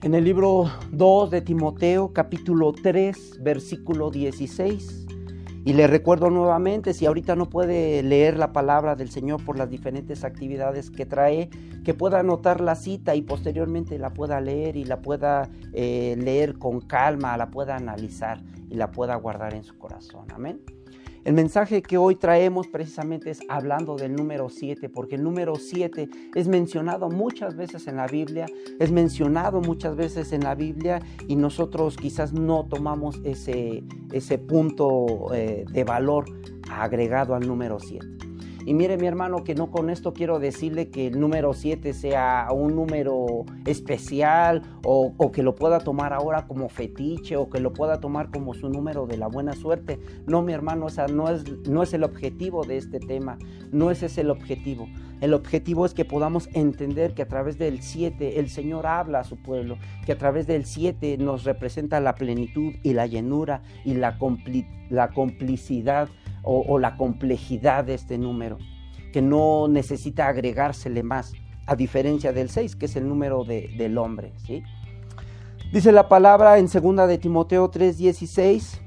En 0.00 0.14
el 0.14 0.24
libro 0.24 0.70
2 0.90 1.30
de 1.30 1.42
Timoteo, 1.42 2.14
capítulo 2.14 2.72
3, 2.72 3.40
versículo 3.42 4.10
16. 4.10 5.08
Y 5.68 5.74
le 5.74 5.86
recuerdo 5.86 6.30
nuevamente, 6.30 6.94
si 6.94 7.04
ahorita 7.04 7.36
no 7.36 7.50
puede 7.50 8.02
leer 8.02 8.38
la 8.38 8.54
palabra 8.54 8.96
del 8.96 9.10
Señor 9.10 9.44
por 9.44 9.58
las 9.58 9.68
diferentes 9.68 10.24
actividades 10.24 10.90
que 10.90 11.04
trae, 11.04 11.50
que 11.84 11.92
pueda 11.92 12.20
anotar 12.20 12.62
la 12.62 12.74
cita 12.74 13.14
y 13.14 13.20
posteriormente 13.20 13.98
la 13.98 14.14
pueda 14.14 14.40
leer 14.40 14.76
y 14.76 14.84
la 14.84 15.02
pueda 15.02 15.50
eh, 15.74 16.16
leer 16.18 16.56
con 16.56 16.80
calma, 16.80 17.36
la 17.36 17.50
pueda 17.50 17.76
analizar 17.76 18.42
y 18.70 18.76
la 18.76 18.92
pueda 18.92 19.14
guardar 19.16 19.52
en 19.52 19.62
su 19.62 19.76
corazón. 19.76 20.24
Amén. 20.34 20.62
El 21.28 21.34
mensaje 21.34 21.82
que 21.82 21.98
hoy 21.98 22.14
traemos 22.14 22.68
precisamente 22.68 23.28
es 23.28 23.40
hablando 23.50 23.96
del 23.96 24.16
número 24.16 24.48
7, 24.48 24.88
porque 24.88 25.16
el 25.16 25.22
número 25.22 25.56
7 25.56 26.08
es 26.34 26.48
mencionado 26.48 27.10
muchas 27.10 27.54
veces 27.54 27.86
en 27.86 27.96
la 27.96 28.06
Biblia, 28.06 28.46
es 28.78 28.90
mencionado 28.90 29.60
muchas 29.60 29.94
veces 29.94 30.32
en 30.32 30.42
la 30.42 30.54
Biblia 30.54 31.02
y 31.26 31.36
nosotros 31.36 31.98
quizás 31.98 32.32
no 32.32 32.64
tomamos 32.64 33.20
ese, 33.24 33.84
ese 34.10 34.38
punto 34.38 35.34
eh, 35.34 35.66
de 35.70 35.84
valor 35.84 36.24
agregado 36.70 37.34
al 37.34 37.46
número 37.46 37.78
7. 37.78 38.27
Y 38.68 38.74
mire 38.74 38.98
mi 38.98 39.06
hermano 39.06 39.44
que 39.44 39.54
no 39.54 39.70
con 39.70 39.88
esto 39.88 40.12
quiero 40.12 40.38
decirle 40.38 40.90
que 40.90 41.06
el 41.06 41.18
número 41.18 41.54
7 41.54 41.94
sea 41.94 42.48
un 42.52 42.76
número 42.76 43.46
especial 43.64 44.60
o, 44.84 45.32
que 45.32 45.42
lo 45.42 45.54
pueda 45.54 45.78
tomar 45.78 46.12
ahora 46.12 46.46
como 46.46 46.68
fetiche 46.68 47.38
o 47.38 47.48
que 47.48 47.60
lo 47.60 47.72
pueda 47.72 47.98
tomar 47.98 48.30
como 48.30 48.52
su 48.52 48.68
número 48.68 49.06
de 49.06 49.16
la 49.16 49.26
buena 49.26 49.54
suerte. 49.54 49.98
No 50.26 50.42
mi 50.42 50.52
hermano, 50.52 50.84
o 50.84 50.90
sea, 50.90 51.06
no 51.06 51.30
es, 51.30 51.44
no 51.66 51.82
es 51.82 51.94
el 51.94 52.04
objetivo 52.04 52.62
de 52.62 52.76
este 52.76 53.00
tema, 53.00 53.38
no 53.72 53.90
ese 53.90 54.04
es 54.04 54.18
el 54.18 54.28
objetivo. 54.28 54.86
El 55.22 55.32
objetivo 55.32 55.86
es 55.86 55.94
que 55.94 56.04
podamos 56.04 56.50
entender 56.52 57.14
que 57.14 57.22
a 57.22 57.28
través 57.28 57.56
del 57.56 57.80
7 57.80 58.38
el 58.38 58.50
Señor 58.50 58.86
habla 58.86 59.20
a 59.20 59.24
su 59.24 59.38
pueblo, 59.38 59.78
que 60.04 60.12
a 60.12 60.18
través 60.18 60.46
del 60.46 60.66
7 60.66 61.16
nos 61.16 61.44
representa 61.44 62.00
la 62.00 62.14
plenitud 62.14 62.74
y 62.82 62.92
la 62.92 63.06
llenura 63.06 63.62
y 63.86 63.94
la, 63.94 64.18
la 64.90 65.08
complicidad 65.08 66.10
o, 66.42 66.78
la 66.78 66.96
complejidad 66.96 67.84
de 67.84 67.94
este 67.94 68.18
número, 68.18 68.58
que 69.12 69.22
no 69.22 69.68
necesita 69.68 70.28
agregársele 70.28 71.02
más, 71.02 71.32
a 71.66 71.76
diferencia 71.76 72.32
del 72.32 72.48
6, 72.48 72.76
que 72.76 72.86
es 72.86 72.96
el 72.96 73.08
número 73.08 73.44
del 73.44 73.98
hombre. 73.98 74.32
¿sí? 74.46 74.62
Dice 75.72 75.92
la 75.92 76.08
palabra 76.08 76.58
en 76.58 76.66
2 76.66 77.08
de 77.08 77.18
Timoteo 77.18 77.70
3:16, 77.70 78.80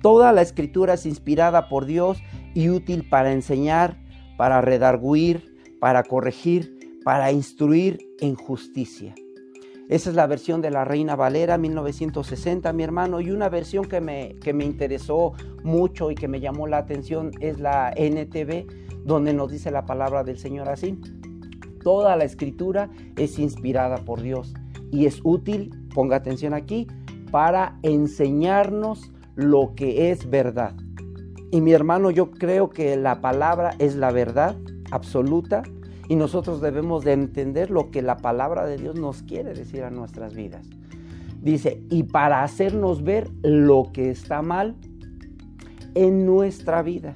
toda 0.00 0.32
la 0.32 0.42
escritura 0.42 0.94
es 0.94 1.06
inspirada 1.06 1.68
por 1.68 1.86
Dios 1.86 2.18
y 2.54 2.68
útil 2.68 3.08
para 3.08 3.32
enseñar, 3.32 3.98
para 4.36 4.60
redarguir, 4.60 5.56
para 5.80 6.04
corregir, 6.04 7.00
para 7.04 7.32
instruir 7.32 7.98
en 8.20 8.36
justicia. 8.36 9.14
Esa 9.88 10.10
es 10.10 10.16
la 10.16 10.26
versión 10.26 10.60
de 10.60 10.70
la 10.70 10.84
Reina 10.84 11.16
Valera 11.16 11.56
1960, 11.56 12.72
mi 12.72 12.82
hermano, 12.82 13.20
y 13.20 13.30
una 13.30 13.48
versión 13.48 13.86
que 13.86 14.00
me, 14.00 14.36
que 14.42 14.52
me 14.52 14.64
interesó 14.64 15.32
mucho 15.64 16.10
y 16.10 16.14
que 16.14 16.28
me 16.28 16.40
llamó 16.40 16.66
la 16.66 16.78
atención 16.78 17.30
es 17.40 17.58
la 17.58 17.92
NTV, 17.96 18.66
donde 19.04 19.32
nos 19.32 19.50
dice 19.50 19.70
la 19.70 19.86
palabra 19.86 20.24
del 20.24 20.38
Señor 20.38 20.68
así. 20.68 21.00
Toda 21.82 22.16
la 22.16 22.24
escritura 22.24 22.90
es 23.16 23.38
inspirada 23.38 24.04
por 24.04 24.20
Dios 24.20 24.52
y 24.90 25.06
es 25.06 25.20
útil, 25.24 25.88
ponga 25.94 26.16
atención 26.16 26.52
aquí, 26.52 26.86
para 27.30 27.78
enseñarnos 27.82 29.10
lo 29.36 29.74
que 29.74 30.10
es 30.10 30.28
verdad 30.28 30.74
y 31.50 31.62
mi 31.62 31.72
hermano, 31.72 32.10
yo 32.10 32.30
creo 32.30 32.68
que 32.68 32.96
la 32.96 33.20
palabra 33.22 33.74
es 33.78 33.96
la 33.96 34.10
verdad 34.10 34.56
absoluta 34.90 35.62
y 36.08 36.16
nosotros 36.16 36.60
debemos 36.60 37.04
de 37.04 37.12
entender 37.12 37.70
lo 37.70 37.90
que 37.90 38.02
la 38.02 38.16
palabra 38.16 38.66
de 38.66 38.78
Dios 38.78 38.98
nos 38.98 39.22
quiere 39.22 39.52
decir 39.52 39.84
a 39.84 39.90
nuestras 39.90 40.34
vidas. 40.34 40.66
Dice, 41.42 41.82
y 41.90 42.04
para 42.04 42.42
hacernos 42.42 43.02
ver 43.04 43.30
lo 43.42 43.90
que 43.92 44.10
está 44.10 44.42
mal 44.42 44.74
en 45.94 46.26
nuestra 46.26 46.82
vida. 46.82 47.14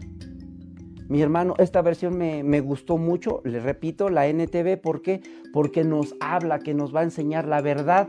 Mi 1.08 1.20
hermano, 1.20 1.54
esta 1.58 1.82
versión 1.82 2.16
me, 2.16 2.42
me, 2.42 2.60
gustó 2.60 2.96
mucho, 2.98 3.40
le 3.44 3.60
repito, 3.60 4.08
la 4.08 4.28
NTV, 4.28 4.80
¿por 4.80 5.02
qué? 5.02 5.20
Porque 5.52 5.84
nos 5.84 6.14
habla, 6.20 6.60
que 6.60 6.74
nos 6.74 6.94
va 6.94 7.00
a 7.00 7.04
enseñar 7.04 7.48
la 7.48 7.60
verdad 7.60 8.08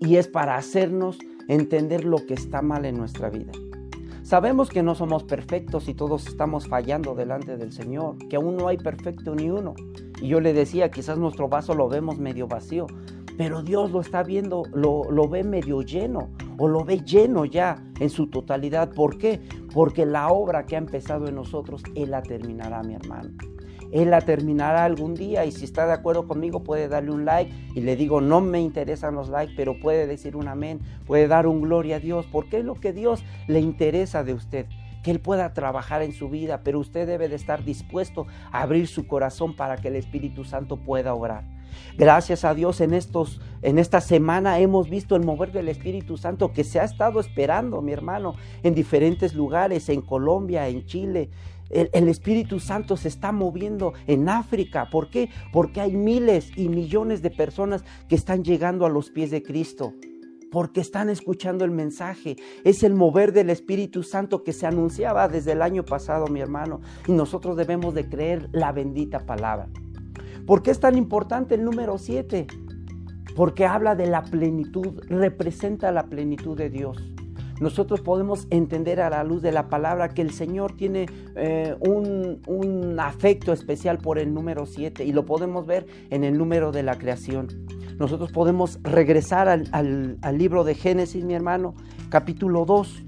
y 0.00 0.16
es 0.16 0.28
para 0.28 0.56
hacernos 0.56 1.18
entender 1.48 2.04
lo 2.04 2.24
que 2.26 2.34
está 2.34 2.62
mal 2.62 2.84
en 2.84 2.96
nuestra 2.96 3.28
vida. 3.28 3.52
Sabemos 4.30 4.70
que 4.70 4.84
no 4.84 4.94
somos 4.94 5.24
perfectos 5.24 5.88
y 5.88 5.94
todos 5.94 6.28
estamos 6.28 6.68
fallando 6.68 7.16
delante 7.16 7.56
del 7.56 7.72
Señor, 7.72 8.16
que 8.28 8.36
aún 8.36 8.56
no 8.56 8.68
hay 8.68 8.76
perfecto 8.76 9.34
ni 9.34 9.50
uno. 9.50 9.74
Y 10.22 10.28
yo 10.28 10.40
le 10.40 10.52
decía, 10.52 10.88
quizás 10.88 11.18
nuestro 11.18 11.48
vaso 11.48 11.74
lo 11.74 11.88
vemos 11.88 12.20
medio 12.20 12.46
vacío, 12.46 12.86
pero 13.36 13.64
Dios 13.64 13.90
lo 13.90 14.00
está 14.00 14.22
viendo, 14.22 14.62
lo, 14.72 15.10
lo 15.10 15.28
ve 15.28 15.42
medio 15.42 15.82
lleno 15.82 16.30
o 16.58 16.68
lo 16.68 16.84
ve 16.84 17.00
lleno 17.00 17.44
ya 17.44 17.82
en 17.98 18.08
su 18.08 18.28
totalidad. 18.28 18.90
¿Por 18.94 19.18
qué? 19.18 19.40
Porque 19.74 20.06
la 20.06 20.28
obra 20.28 20.64
que 20.64 20.76
ha 20.76 20.78
empezado 20.78 21.26
en 21.26 21.34
nosotros, 21.34 21.82
Él 21.96 22.12
la 22.12 22.22
terminará, 22.22 22.84
mi 22.84 22.94
hermano. 22.94 23.30
Él 23.92 24.10
la 24.10 24.20
terminará 24.20 24.84
algún 24.84 25.14
día 25.14 25.44
y 25.44 25.52
si 25.52 25.64
está 25.64 25.86
de 25.86 25.92
acuerdo 25.92 26.26
conmigo 26.26 26.62
puede 26.62 26.88
darle 26.88 27.10
un 27.10 27.24
like 27.24 27.52
y 27.74 27.80
le 27.80 27.96
digo 27.96 28.20
no 28.20 28.40
me 28.40 28.60
interesan 28.60 29.14
los 29.14 29.28
likes, 29.28 29.54
pero 29.56 29.78
puede 29.80 30.06
decir 30.06 30.36
un 30.36 30.48
amén, 30.48 30.80
puede 31.06 31.28
dar 31.28 31.46
un 31.46 31.62
gloria 31.62 31.96
a 31.96 32.00
Dios, 32.00 32.26
porque 32.30 32.58
es 32.58 32.64
lo 32.64 32.74
que 32.74 32.92
Dios 32.92 33.24
le 33.46 33.60
interesa 33.60 34.24
de 34.24 34.34
usted 34.34 34.66
que 35.02 35.10
Él 35.10 35.20
pueda 35.20 35.54
trabajar 35.54 36.02
en 36.02 36.12
su 36.12 36.28
vida, 36.28 36.60
pero 36.62 36.78
usted 36.78 37.06
debe 37.06 37.28
de 37.28 37.36
estar 37.36 37.64
dispuesto 37.64 38.26
a 38.52 38.62
abrir 38.62 38.86
su 38.86 39.06
corazón 39.06 39.56
para 39.56 39.76
que 39.76 39.88
el 39.88 39.96
Espíritu 39.96 40.44
Santo 40.44 40.76
pueda 40.76 41.14
obrar. 41.14 41.44
Gracias 41.96 42.44
a 42.44 42.54
Dios 42.54 42.80
en 42.80 42.92
estos 42.92 43.40
en 43.62 43.78
esta 43.78 44.00
semana 44.00 44.58
hemos 44.58 44.88
visto 44.88 45.16
el 45.16 45.24
mover 45.24 45.52
del 45.52 45.68
Espíritu 45.68 46.16
Santo 46.16 46.52
que 46.52 46.64
se 46.64 46.80
ha 46.80 46.84
estado 46.84 47.20
esperando, 47.20 47.82
mi 47.82 47.92
hermano, 47.92 48.34
en 48.62 48.74
diferentes 48.74 49.34
lugares, 49.34 49.88
en 49.88 50.00
Colombia, 50.00 50.66
en 50.68 50.86
Chile, 50.86 51.30
el, 51.70 52.08
Espíritu 52.08 52.58
Santo 52.60 52.96
se 52.96 53.08
está 53.08 53.32
moviendo 53.32 53.92
en 54.06 54.28
África. 54.28 54.88
¿Por 54.90 55.08
qué? 55.08 55.30
Porque 55.52 55.80
hay 55.80 55.96
miles 55.96 56.50
y 56.56 56.68
millones 56.68 57.22
de 57.22 57.30
personas 57.30 57.84
que 58.08 58.16
están 58.16 58.44
llegando 58.44 58.84
a 58.86 58.90
los 58.90 59.10
pies 59.10 59.30
de 59.30 59.42
Cristo. 59.42 59.94
Porque 60.50 60.80
están 60.80 61.10
escuchando 61.10 61.64
el 61.64 61.70
mensaje. 61.70 62.36
Es 62.64 62.82
el 62.82 62.94
mover 62.94 63.32
del 63.32 63.50
Espíritu 63.50 64.02
Santo 64.02 64.42
que 64.42 64.52
se 64.52 64.66
anunciaba 64.66 65.28
desde 65.28 65.52
el 65.52 65.62
año 65.62 65.84
pasado, 65.84 66.26
mi 66.26 66.40
hermano. 66.40 66.80
Y 67.06 67.12
nosotros 67.12 67.56
debemos 67.56 67.94
de 67.94 68.08
creer 68.08 68.48
la 68.52 68.72
bendita 68.72 69.20
palabra. 69.20 69.68
¿Por 70.46 70.62
qué 70.62 70.72
es 70.72 70.80
tan 70.80 70.98
importante 70.98 71.54
el 71.54 71.64
número 71.64 71.98
7? 71.98 72.48
Porque 73.36 73.64
habla 73.64 73.94
de 73.94 74.08
la 74.08 74.24
plenitud, 74.24 75.00
representa 75.08 75.92
la 75.92 76.06
plenitud 76.06 76.56
de 76.56 76.68
Dios 76.68 77.09
nosotros 77.60 78.00
podemos 78.00 78.46
entender 78.50 79.00
a 79.00 79.10
la 79.10 79.22
luz 79.22 79.42
de 79.42 79.52
la 79.52 79.68
palabra 79.68 80.08
que 80.08 80.22
el 80.22 80.30
Señor 80.30 80.72
tiene 80.76 81.06
eh, 81.36 81.76
un, 81.80 82.98
afecto 82.98 83.52
especial 83.52 83.98
por 83.98 84.18
el 84.18 84.32
número 84.32 84.66
7 84.66 85.04
y 85.04 85.12
lo 85.12 85.24
podemos 85.24 85.66
ver 85.66 85.86
en 86.10 86.24
el 86.24 86.36
número 86.36 86.72
de 86.72 86.82
la 86.82 86.96
creación. 86.96 87.48
Nosotros 87.98 88.32
podemos 88.32 88.80
regresar 88.82 89.48
al, 89.48 90.38
libro 90.38 90.64
de 90.64 90.74
Génesis, 90.74 91.24
mi 91.24 91.34
hermano, 91.34 91.74
capítulo 92.08 92.64
2. 92.64 93.04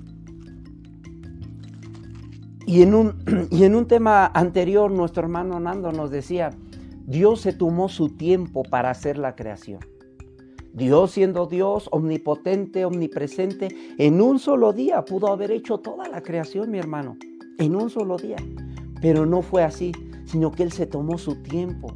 Y 2.67 2.83
en, 2.83 2.95
un, 2.95 3.49
y 3.51 3.65
en 3.65 3.75
un 3.75 3.87
tema 3.87 4.27
anterior, 4.27 4.91
nuestro 4.91 5.23
hermano 5.23 5.61
Nando 5.61 5.93
nos 5.93 6.11
decía, 6.11 6.51
Dios 7.07 7.41
se 7.41 7.53
tomó 7.53 7.89
su 7.89 8.11
tiempo 8.11 8.63
para 8.63 8.91
hacer 8.91 9.17
la 9.17 9.35
creación. 9.35 9.81
Dios 10.75 11.11
siendo 11.11 11.47
Dios, 11.47 11.89
omnipotente, 11.93 12.87
omnipresente, 12.87 13.69
en 13.99 14.23
un 14.23 14.39
solo 14.39 14.73
día 14.73 15.05
pudo 15.05 15.29
haber 15.29 15.51
hecho 15.51 15.79
toda 15.79 16.09
la 16.09 16.23
creación, 16.23 16.71
mi 16.71 16.79
hermano, 16.79 17.19
en 17.59 17.77
un 17.77 17.91
solo 17.91 18.17
día. 18.17 18.37
Pero 19.03 19.27
no 19.27 19.43
fue 19.43 19.65
así, 19.65 19.93
sino 20.25 20.51
que 20.51 20.63
Él 20.63 20.73
se 20.73 20.87
tomó 20.87 21.19
su 21.19 21.43
tiempo, 21.43 21.95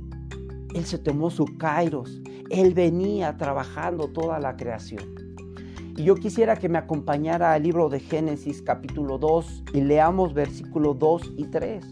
Él 0.74 0.84
se 0.84 0.98
tomó 0.98 1.30
su 1.30 1.46
kairos, 1.56 2.20
Él 2.50 2.74
venía 2.74 3.38
trabajando 3.38 4.08
toda 4.08 4.38
la 4.40 4.58
creación. 4.58 5.02
Y 5.96 6.04
yo 6.04 6.14
quisiera 6.14 6.56
que 6.56 6.68
me 6.68 6.76
acompañara 6.76 7.54
al 7.54 7.62
libro 7.62 7.88
de 7.88 8.00
Génesis 8.00 8.60
capítulo 8.60 9.16
2 9.16 9.64
y 9.72 9.80
leamos 9.80 10.34
versículos 10.34 10.98
2 10.98 11.32
y 11.38 11.44
3. 11.44 11.82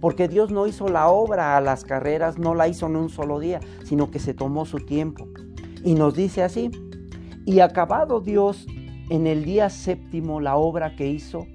Porque 0.00 0.26
Dios 0.26 0.50
no 0.50 0.66
hizo 0.66 0.88
la 0.88 1.08
obra 1.08 1.58
a 1.58 1.60
las 1.60 1.84
carreras, 1.84 2.38
no 2.38 2.54
la 2.54 2.66
hizo 2.66 2.86
en 2.86 2.96
un 2.96 3.10
solo 3.10 3.38
día, 3.40 3.60
sino 3.84 4.10
que 4.10 4.20
se 4.20 4.32
tomó 4.32 4.64
su 4.64 4.78
tiempo. 4.78 5.28
Y 5.84 5.94
nos 5.94 6.14
dice 6.14 6.42
así, 6.42 6.70
y 7.44 7.60
acabado 7.60 8.20
Dios 8.20 8.66
en 9.10 9.26
el 9.26 9.44
día 9.44 9.70
séptimo 9.70 10.40
la 10.40 10.56
obra 10.56 10.96
que 10.96 11.08
hizo 11.08 11.46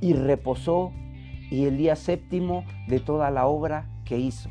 y 0.00 0.12
reposó 0.12 0.92
y 1.50 1.64
el 1.66 1.76
día 1.76 1.94
séptimo 1.96 2.64
de 2.88 3.00
toda 3.00 3.30
la 3.30 3.46
obra 3.46 3.88
que 4.04 4.18
hizo. 4.18 4.50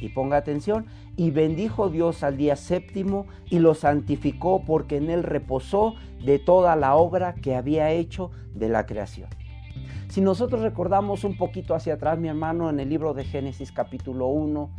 Y 0.00 0.08
ponga 0.10 0.38
atención, 0.38 0.86
y 1.16 1.30
bendijo 1.30 1.90
Dios 1.90 2.22
al 2.22 2.36
día 2.36 2.56
séptimo 2.56 3.26
y 3.50 3.58
lo 3.58 3.74
santificó 3.74 4.62
porque 4.64 4.96
en 4.96 5.10
él 5.10 5.22
reposó 5.22 5.94
de 6.24 6.38
toda 6.38 6.76
la 6.76 6.94
obra 6.96 7.34
que 7.34 7.54
había 7.54 7.90
hecho 7.90 8.30
de 8.54 8.68
la 8.68 8.86
creación. 8.86 9.28
Si 10.08 10.20
nosotros 10.20 10.62
recordamos 10.62 11.24
un 11.24 11.36
poquito 11.36 11.74
hacia 11.74 11.94
atrás, 11.94 12.18
mi 12.18 12.28
hermano, 12.28 12.68
en 12.68 12.80
el 12.80 12.88
libro 12.88 13.14
de 13.14 13.24
Génesis 13.24 13.70
capítulo 13.70 14.26
1, 14.28 14.70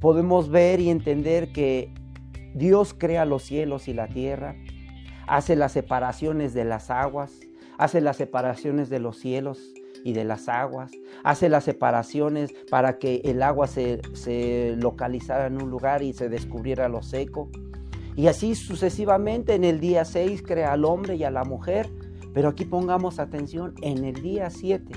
podemos 0.00 0.48
ver 0.48 0.80
y 0.80 0.88
entender 0.88 1.52
que 1.52 1.92
Dios 2.56 2.94
crea 2.96 3.26
los 3.26 3.42
cielos 3.42 3.86
y 3.86 3.92
la 3.92 4.08
tierra, 4.08 4.56
hace 5.26 5.56
las 5.56 5.72
separaciones 5.72 6.54
de 6.54 6.64
las 6.64 6.90
aguas, 6.90 7.32
hace 7.76 8.00
las 8.00 8.16
separaciones 8.16 8.88
de 8.88 8.98
los 8.98 9.18
cielos 9.18 9.74
y 10.04 10.14
de 10.14 10.24
las 10.24 10.48
aguas, 10.48 10.90
hace 11.22 11.50
las 11.50 11.64
separaciones 11.64 12.54
para 12.70 12.98
que 12.98 13.20
el 13.24 13.42
agua 13.42 13.66
se, 13.66 14.00
localizara 14.78 15.48
en 15.48 15.60
un 15.60 15.68
lugar 15.68 16.02
y 16.02 16.14
se 16.14 16.30
descubriera 16.30 16.88
lo 16.88 17.02
seco. 17.02 17.50
Y 18.14 18.28
así 18.28 18.54
sucesivamente 18.54 19.54
en 19.54 19.64
el 19.64 19.78
día 19.78 20.06
6 20.06 20.42
crea 20.42 20.72
al 20.72 20.86
hombre 20.86 21.16
y 21.16 21.24
a 21.24 21.30
la 21.30 21.44
mujer, 21.44 21.90
pero 22.32 22.48
aquí 22.48 22.64
pongamos 22.64 23.18
atención 23.18 23.74
en 23.82 24.02
el 24.04 24.22
día 24.22 24.48
7. 24.48 24.94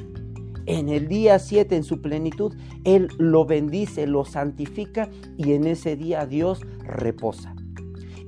En 0.66 0.88
el 0.88 1.08
día 1.08 1.40
7 1.40 1.76
en 1.76 1.84
su 1.84 2.02
plenitud, 2.02 2.56
Él 2.86 3.10
lo 3.18 3.44
bendice, 3.44 4.08
lo 4.08 4.24
santifica 4.24 5.10
y 5.36 5.54
en 5.54 5.66
ese 5.66 5.98
día 5.98 6.26
Dios 6.26 6.62
reposa. 6.90 7.56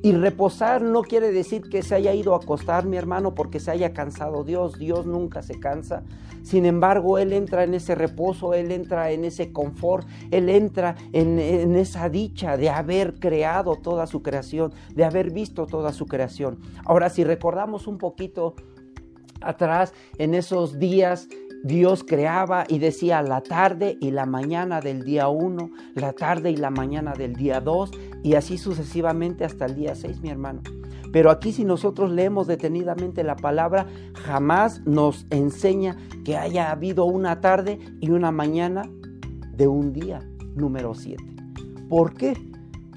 Y 0.04 0.14
reposar 0.14 0.82
no 0.82 1.04
quiere 1.04 1.32
decir 1.32 1.70
que 1.70 1.84
se 1.84 1.94
haya 1.94 2.14
ido 2.14 2.34
a 2.34 2.38
acostar, 2.38 2.88
mi 2.88 2.98
hermano, 2.98 3.36
porque 3.36 3.60
se 3.60 3.70
haya 3.70 3.94
cansado 3.94 4.44
Dios. 4.44 4.80
Dios 4.80 5.06
nunca 5.06 5.44
se 5.44 5.60
cansa. 5.60 6.04
Sin 6.42 6.66
embargo, 6.66 7.20
Él 7.20 7.34
entra 7.34 7.64
en 7.64 7.76
ese 7.76 7.94
reposo, 7.94 8.56
Él 8.56 8.72
entra 8.72 9.12
en 9.12 9.26
ese 9.26 9.52
confort, 9.52 10.08
Él 10.32 10.50
entra 10.50 10.96
en, 11.14 11.38
en 11.38 11.76
esa 11.76 12.10
dicha 12.10 12.58
de 12.58 12.72
haber 12.72 13.20
creado 13.20 13.76
toda 13.76 14.08
su 14.08 14.24
creación, 14.24 14.74
de 14.96 15.04
haber 15.04 15.30
visto 15.30 15.68
toda 15.68 15.94
su 15.94 16.08
creación. 16.08 16.60
Ahora, 16.84 17.10
si 17.12 17.24
recordamos 17.24 17.86
un 17.86 18.00
poquito 18.00 18.56
atrás, 19.40 19.94
en 20.18 20.34
esos 20.34 20.80
días 20.80 21.28
Dios 21.64 22.04
creaba 22.04 22.66
y 22.68 22.80
decía 22.80 23.22
la 23.22 23.42
tarde 23.42 23.98
y 24.02 24.12
la 24.12 24.26
mañana 24.26 24.82
del 24.82 25.04
día 25.04 25.28
1, 25.28 25.70
la 25.94 26.14
tarde 26.14 26.50
y 26.50 26.56
la 26.56 26.72
mañana 26.72 27.14
del 27.14 27.36
día 27.36 27.62
2 27.62 27.92
y 28.24 28.34
así 28.34 28.58
sucesivamente 28.58 29.46
hasta 29.46 29.66
el 29.66 29.76
día 29.76 29.94
6, 29.94 30.22
mi 30.22 30.30
hermano. 30.30 30.62
Pero 31.12 31.30
aquí 31.30 31.52
si 31.52 31.64
nosotros 31.64 32.10
leemos 32.10 32.48
detenidamente 32.48 33.24
la 33.24 33.36
palabra, 33.36 33.86
jamás 34.24 34.82
nos 34.86 35.28
enseña 35.30 35.98
que 36.26 36.36
haya 36.36 36.72
habido 36.72 37.06
una 37.06 37.42
tarde 37.42 37.80
y 38.00 38.10
una 38.10 38.32
mañana 38.32 38.90
de 39.54 39.68
un 39.68 39.94
día 39.94 40.20
número 40.56 40.96
7. 40.96 41.24
¿Por 41.90 42.14
qué? 42.14 42.34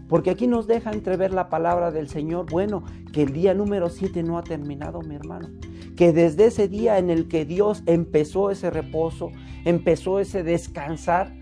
Porque 0.09 0.31
aquí 0.31 0.47
nos 0.47 0.67
deja 0.67 0.93
entrever 0.93 1.35
la 1.35 1.51
palabra 1.51 1.91
del 1.91 2.09
Señor, 2.09 2.47
bueno, 2.51 2.83
que 3.13 3.25
el 3.25 3.33
día 3.33 3.53
número 3.53 3.91
7 3.91 4.23
no 4.23 4.39
ha 4.39 4.43
terminado, 4.43 5.01
mi 5.03 5.17
hermano 5.17 5.49
que 5.97 6.13
desde 6.13 6.47
ese 6.47 6.69
día 6.69 6.99
en 6.99 7.11
el 7.11 7.29
que 7.29 7.45
Dios 7.45 7.83
empezó 7.87 8.51
ese 8.51 8.71
reposo, 8.71 9.31
empezó 9.65 10.21
ese 10.21 10.43
descansar, 10.43 11.33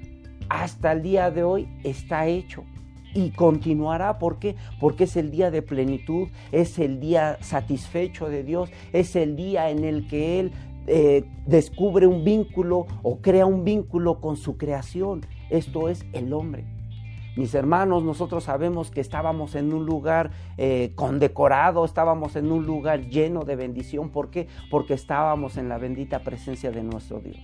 hasta 0.48 0.92
el 0.92 1.02
día 1.02 1.30
de 1.30 1.44
hoy 1.44 1.68
está 1.82 2.26
hecho 2.26 2.64
y 3.14 3.30
continuará. 3.30 4.18
¿Por 4.18 4.38
qué? 4.38 4.56
Porque 4.80 5.04
es 5.04 5.16
el 5.16 5.30
día 5.30 5.50
de 5.50 5.62
plenitud, 5.62 6.28
es 6.50 6.78
el 6.78 7.00
día 7.00 7.38
satisfecho 7.40 8.28
de 8.28 8.42
Dios, 8.42 8.70
es 8.92 9.16
el 9.16 9.36
día 9.36 9.70
en 9.70 9.84
el 9.84 10.06
que 10.08 10.40
Él 10.40 10.52
eh, 10.86 11.24
descubre 11.46 12.06
un 12.06 12.24
vínculo 12.24 12.86
o 13.02 13.18
crea 13.18 13.46
un 13.46 13.64
vínculo 13.64 14.20
con 14.20 14.36
su 14.36 14.56
creación. 14.56 15.22
Esto 15.50 15.88
es 15.88 16.04
el 16.12 16.32
hombre. 16.32 16.64
Mis 17.36 17.54
hermanos, 17.54 18.04
nosotros 18.04 18.44
sabemos 18.44 18.90
que 18.90 19.00
estábamos 19.00 19.54
en 19.54 19.72
un 19.72 19.86
lugar 19.86 20.30
eh, 20.58 20.92
condecorado, 20.94 21.84
estábamos 21.84 22.36
en 22.36 22.52
un 22.52 22.66
lugar 22.66 23.08
lleno 23.08 23.44
de 23.44 23.56
bendición. 23.56 24.10
¿Por 24.10 24.30
qué? 24.30 24.48
Porque 24.70 24.94
estábamos 24.94 25.56
en 25.56 25.68
la 25.68 25.78
bendita 25.78 26.18
presencia 26.20 26.70
de 26.70 26.82
nuestro 26.82 27.20
Dios. 27.20 27.40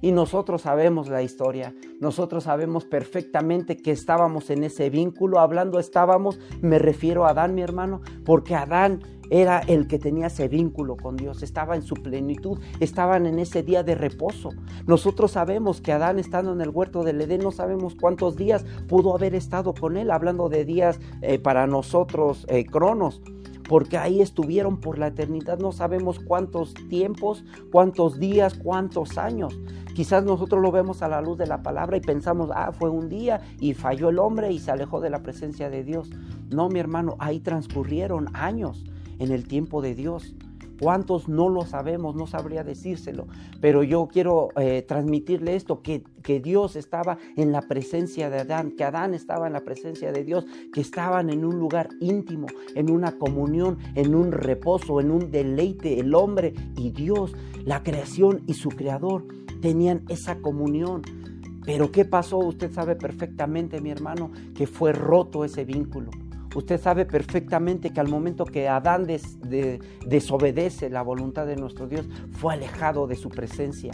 Y 0.00 0.10
nosotros 0.10 0.62
sabemos 0.62 1.08
la 1.08 1.22
historia, 1.22 1.74
nosotros 2.00 2.44
sabemos 2.44 2.84
perfectamente 2.84 3.76
que 3.76 3.92
estábamos 3.92 4.50
en 4.50 4.64
ese 4.64 4.90
vínculo, 4.90 5.38
hablando 5.38 5.78
estábamos, 5.78 6.40
me 6.60 6.80
refiero 6.80 7.24
a 7.24 7.30
Adán, 7.30 7.54
mi 7.54 7.62
hermano, 7.62 8.00
porque 8.24 8.56
Adán 8.56 9.00
era 9.32 9.60
el 9.60 9.86
que 9.86 9.98
tenía 9.98 10.26
ese 10.26 10.46
vínculo 10.46 10.94
con 10.98 11.16
Dios, 11.16 11.42
estaba 11.42 11.74
en 11.74 11.80
su 11.80 11.94
plenitud, 11.94 12.58
estaban 12.80 13.24
en 13.24 13.38
ese 13.38 13.62
día 13.62 13.82
de 13.82 13.94
reposo. 13.94 14.50
Nosotros 14.86 15.32
sabemos 15.32 15.80
que 15.80 15.90
Adán 15.90 16.18
estando 16.18 16.52
en 16.52 16.60
el 16.60 16.68
huerto 16.68 17.02
del 17.02 17.18
Edén, 17.18 17.40
no 17.40 17.50
sabemos 17.50 17.94
cuántos 17.98 18.36
días 18.36 18.66
pudo 18.88 19.14
haber 19.14 19.34
estado 19.34 19.72
con 19.72 19.96
él, 19.96 20.10
hablando 20.10 20.50
de 20.50 20.66
días 20.66 21.00
eh, 21.22 21.38
para 21.38 21.66
nosotros 21.66 22.44
eh, 22.50 22.66
cronos 22.66 23.22
porque 23.68 23.96
ahí 23.96 24.20
estuvieron 24.20 24.80
por 24.80 24.98
la 24.98 25.06
eternidad. 25.06 25.58
No 25.58 25.72
sabemos 25.72 26.18
cuántos 26.18 26.74
tiempos, 26.90 27.42
cuántos 27.70 28.18
días, 28.18 28.52
cuántos 28.52 29.16
años. 29.16 29.58
Quizás 29.94 30.24
nosotros 30.24 30.60
lo 30.60 30.72
vemos 30.72 31.00
a 31.00 31.08
la 31.08 31.22
luz 31.22 31.38
de 31.38 31.46
la 31.46 31.62
palabra 31.62 31.96
y 31.96 32.00
pensamos, 32.00 32.50
ah, 32.52 32.72
fue 32.72 32.90
un 32.90 33.08
día 33.08 33.40
y 33.60 33.72
falló 33.72 34.10
el 34.10 34.18
hombre 34.18 34.52
y 34.52 34.58
se 34.58 34.72
alejó 34.72 35.00
de 35.00 35.08
la 35.08 35.22
presencia 35.22 35.70
de 35.70 35.84
Dios. 35.84 36.10
No, 36.50 36.68
mi 36.68 36.80
hermano, 36.80 37.16
ahí 37.18 37.40
transcurrieron 37.40 38.28
años 38.34 38.84
en 39.22 39.30
el 39.30 39.46
tiempo 39.46 39.80
de 39.80 39.94
Dios. 39.94 40.34
¿Cuántos 40.80 41.28
no 41.28 41.48
lo 41.48 41.64
sabemos? 41.64 42.16
No 42.16 42.26
sabría 42.26 42.64
decírselo. 42.64 43.28
Pero 43.60 43.84
yo 43.84 44.08
quiero 44.08 44.48
eh, 44.56 44.82
transmitirle 44.82 45.54
esto, 45.54 45.80
que, 45.80 46.02
que 46.24 46.40
Dios 46.40 46.74
estaba 46.74 47.18
en 47.36 47.52
la 47.52 47.62
presencia 47.62 48.30
de 48.30 48.40
Adán, 48.40 48.72
que 48.76 48.82
Adán 48.82 49.14
estaba 49.14 49.46
en 49.46 49.52
la 49.52 49.60
presencia 49.60 50.10
de 50.10 50.24
Dios, 50.24 50.44
que 50.74 50.80
estaban 50.80 51.30
en 51.30 51.44
un 51.44 51.56
lugar 51.56 51.88
íntimo, 52.00 52.48
en 52.74 52.90
una 52.90 53.16
comunión, 53.16 53.78
en 53.94 54.16
un 54.16 54.32
reposo, 54.32 55.00
en 55.00 55.12
un 55.12 55.30
deleite. 55.30 56.00
El 56.00 56.16
hombre 56.16 56.52
y 56.76 56.90
Dios, 56.90 57.32
la 57.64 57.84
creación 57.84 58.42
y 58.48 58.54
su 58.54 58.70
creador 58.70 59.24
tenían 59.60 60.02
esa 60.08 60.40
comunión. 60.40 61.02
Pero 61.64 61.92
¿qué 61.92 62.04
pasó? 62.04 62.38
Usted 62.38 62.72
sabe 62.72 62.96
perfectamente, 62.96 63.80
mi 63.80 63.92
hermano, 63.92 64.32
que 64.56 64.66
fue 64.66 64.92
roto 64.92 65.44
ese 65.44 65.64
vínculo. 65.64 66.10
Usted 66.54 66.80
sabe 66.80 67.06
perfectamente 67.06 67.90
que 67.90 68.00
al 68.00 68.08
momento 68.08 68.44
que 68.44 68.68
Adán 68.68 69.06
desobedece 70.06 70.90
la 70.90 71.02
voluntad 71.02 71.46
de 71.46 71.56
nuestro 71.56 71.86
Dios, 71.86 72.06
fue 72.32 72.54
alejado 72.54 73.06
de 73.06 73.16
su 73.16 73.30
presencia. 73.30 73.92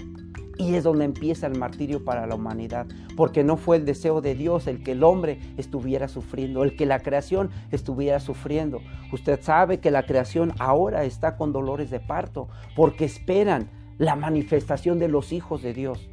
Y 0.57 0.75
es 0.75 0.83
donde 0.83 1.05
empieza 1.05 1.47
el 1.47 1.57
martirio 1.57 2.05
para 2.05 2.27
la 2.27 2.35
humanidad, 2.35 2.89
porque 3.17 3.45
no 3.45 3.57
fue 3.57 3.77
el 3.77 3.85
deseo 3.85 4.21
de 4.21 4.35
Dios 4.35 4.67
el 4.67 4.83
que 4.83 4.91
el 4.91 5.05
hombre 5.05 5.39
estuviera 5.57 6.09
sufriendo, 6.09 6.65
el 6.65 6.75
que 6.75 6.85
la 6.85 6.99
creación 6.99 7.51
estuviera 7.71 8.19
sufriendo. 8.19 8.81
Usted 9.13 9.41
sabe 9.41 9.79
que 9.79 9.93
la 9.93 10.05
creación 10.05 10.53
ahora 10.59 11.05
está 11.05 11.37
con 11.37 11.53
dolores 11.53 11.91
de 11.91 12.01
parto, 12.01 12.49
porque 12.75 13.05
esperan 13.05 13.71
la 13.99 14.17
manifestación 14.17 14.99
de 14.99 15.07
los 15.07 15.33
hijos 15.33 15.63
de 15.63 15.75
Dios. 15.75 16.11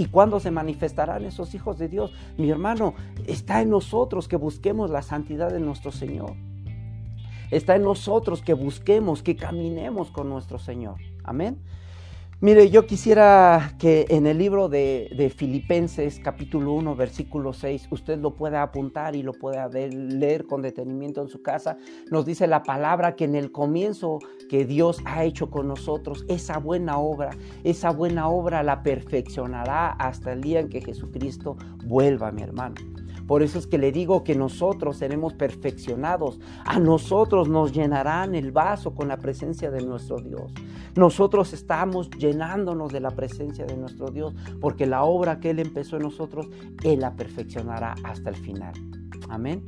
¿Y 0.00 0.06
cuándo 0.06 0.40
se 0.40 0.50
manifestarán 0.50 1.26
esos 1.26 1.54
hijos 1.54 1.76
de 1.76 1.86
Dios? 1.86 2.10
Mi 2.38 2.48
hermano, 2.48 2.94
está 3.26 3.60
en 3.60 3.68
nosotros 3.68 4.28
que 4.28 4.36
busquemos 4.36 4.88
la 4.88 5.02
santidad 5.02 5.52
de 5.52 5.60
nuestro 5.60 5.92
Señor. 5.92 6.36
Está 7.50 7.76
en 7.76 7.82
nosotros 7.82 8.40
que 8.40 8.54
busquemos, 8.54 9.22
que 9.22 9.36
caminemos 9.36 10.10
con 10.10 10.30
nuestro 10.30 10.58
Señor. 10.58 10.96
Amén. 11.22 11.58
Mire, 12.42 12.70
yo 12.70 12.86
quisiera 12.86 13.74
que 13.78 14.06
en 14.08 14.26
el 14.26 14.38
libro 14.38 14.70
de, 14.70 15.30
Filipenses 15.36 16.18
capítulo 16.24 16.72
1 16.72 16.96
versículo 16.96 17.52
6 17.52 17.88
usted 17.90 18.18
lo 18.18 18.34
pueda 18.34 18.62
apuntar 18.62 19.14
y 19.14 19.22
lo 19.22 19.34
pueda 19.34 19.68
leer 19.68 20.46
con 20.46 20.62
detenimiento 20.62 21.20
en 21.20 21.28
su 21.28 21.42
casa. 21.42 21.76
Nos 22.10 22.24
dice 22.24 22.46
la 22.46 22.62
palabra 22.62 23.14
que 23.14 23.24
en 23.24 23.34
el 23.34 23.52
comienzo 23.52 24.20
que 24.48 24.64
Dios 24.64 25.02
ha 25.04 25.24
hecho 25.24 25.50
con 25.50 25.68
nosotros, 25.68 26.24
esa 26.28 26.56
buena 26.56 26.96
obra, 26.96 27.36
esa 27.62 27.90
buena 27.90 28.30
obra 28.30 28.62
la 28.62 28.82
perfeccionará 28.82 29.88
hasta 29.90 30.32
el 30.32 30.40
día 30.40 30.60
en 30.60 30.70
que 30.70 30.80
Jesucristo 30.80 31.58
vuelva, 31.84 32.32
mi 32.32 32.40
hermano. 32.40 32.76
Por 33.30 33.44
eso 33.44 33.60
es 33.60 33.68
que 33.68 33.78
le 33.78 33.92
digo 33.92 34.24
que 34.24 34.34
nosotros 34.34 34.96
seremos 34.96 35.34
perfeccionados. 35.34 36.40
A 36.64 36.80
nosotros 36.80 37.48
nos 37.48 37.70
llenarán 37.70 38.34
el 38.34 38.50
vaso 38.50 38.92
con 38.92 39.06
la 39.06 39.18
presencia 39.18 39.70
de 39.70 39.82
nuestro 39.82 40.16
Dios. 40.16 40.52
Nosotros 40.96 41.52
estamos 41.52 42.10
llenándonos 42.10 42.90
de 42.90 42.98
la 42.98 43.12
presencia 43.12 43.64
de 43.66 43.76
nuestro 43.76 44.10
Dios 44.10 44.34
porque 44.60 44.84
la 44.84 45.04
obra 45.04 45.38
que 45.38 45.50
Él 45.50 45.60
empezó 45.60 45.94
en 45.94 46.02
nosotros, 46.02 46.48
Él 46.82 46.98
la 46.98 47.14
perfeccionará 47.14 47.94
hasta 48.02 48.30
el 48.30 48.34
final. 48.36 48.72
Amén. 49.28 49.62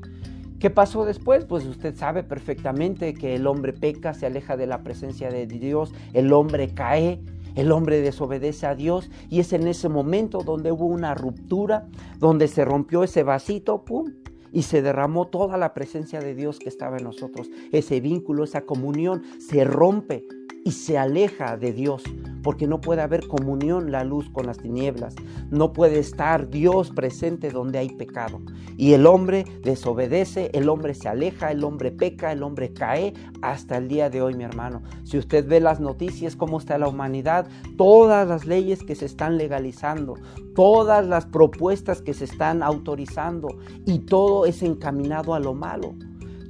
¿Qué 0.59 0.69
pasó 0.69 1.05
después? 1.05 1.45
Pues 1.45 1.65
usted 1.65 1.95
sabe 1.95 2.25
perfectamente 2.25 3.15
que 3.15 3.37
el 3.37 3.47
hombre 3.47 3.73
peca, 3.73 4.13
se 4.13 4.27
aleja 4.27 4.57
de 4.57 4.67
la 4.67 4.83
presencia 4.83 5.31
de 5.31 5.47
Dios, 5.47 5.95
el 6.15 6.33
hombre 6.33 6.75
cae, 6.75 7.21
el 7.55 7.73
hombre 7.73 8.01
desobedece 8.01 8.67
a 8.67 8.75
Dios 8.75 9.11
y 9.29 9.41
es 9.41 9.53
en 9.53 9.67
ese 9.67 9.89
momento 9.89 10.43
donde 10.45 10.73
hubo 10.73 10.87
una 10.87 11.15
ruptura, 11.15 11.89
donde 12.19 12.49
se 12.49 12.65
rompió 12.65 13.05
ese 13.05 13.23
vasito, 13.23 13.85
¡pum! 13.85 14.13
Y 14.53 14.63
se 14.63 14.83
derramó 14.83 15.29
toda 15.29 15.57
la 15.57 15.73
presencia 15.73 16.21
de 16.21 16.35
Dios 16.35 16.59
que 16.59 16.69
estaba 16.69 16.99
en 16.99 17.05
nosotros. 17.05 17.49
Ese 17.73 18.01
vínculo, 18.01 18.45
esa 18.45 18.63
comunión 18.63 19.23
se 19.39 19.65
rompe 19.65 20.27
y 20.65 20.73
se 20.73 20.99
aleja 20.99 21.57
de 21.57 21.73
Dios, 21.73 22.03
porque 22.43 22.67
no 22.67 22.81
puede 22.81 23.03
haber 23.03 23.27
comunión 23.27 23.93
la 23.93 24.05
luz 24.05 24.29
con 24.31 24.47
las 24.47 24.59
tinieblas, 24.59 25.15
no 25.51 25.73
puede 25.73 25.99
estar 25.99 26.51
Dios 26.51 26.91
presente 26.91 27.51
donde 27.51 27.79
hay 27.79 27.91
pecado. 27.91 28.41
Y 28.77 28.93
el 28.95 29.07
hombre 29.07 29.45
desobedece, 29.63 30.51
el 30.53 30.69
hombre 30.69 30.95
se 30.95 31.09
aleja, 31.09 31.51
el 31.51 31.65
hombre 31.65 31.91
peca, 31.91 32.33
el 32.33 32.43
hombre 32.43 32.73
cae 32.73 33.13
hasta 33.43 33.77
el 33.77 33.89
día 33.89 34.11
de 34.11 34.23
hoy, 34.23 34.35
mi 34.35 34.45
hermano. 34.45 34.83
Si 35.05 35.19
usted 35.19 35.47
ve 35.47 35.61
las 35.61 35.81
noticias, 35.81 36.37
cómo 36.37 36.59
está 36.59 36.79
la 36.79 36.89
humanidad, 36.89 37.47
todas 37.77 38.27
las 38.27 38.47
leyes 38.47 38.83
que 38.83 38.95
se 38.95 39.07
están 39.07 39.37
legalizando, 39.37 40.15
todas 40.55 41.07
las 41.07 41.27
propuestas 41.27 42.03
que 42.03 42.15
se 42.15 42.25
están 42.25 42.63
autorizando 42.63 43.49
y 43.87 44.01
todo 44.01 44.47
es 44.47 44.63
encaminado 44.63 45.35
a 45.35 45.41
lo 45.41 45.55
malo. 45.55 45.95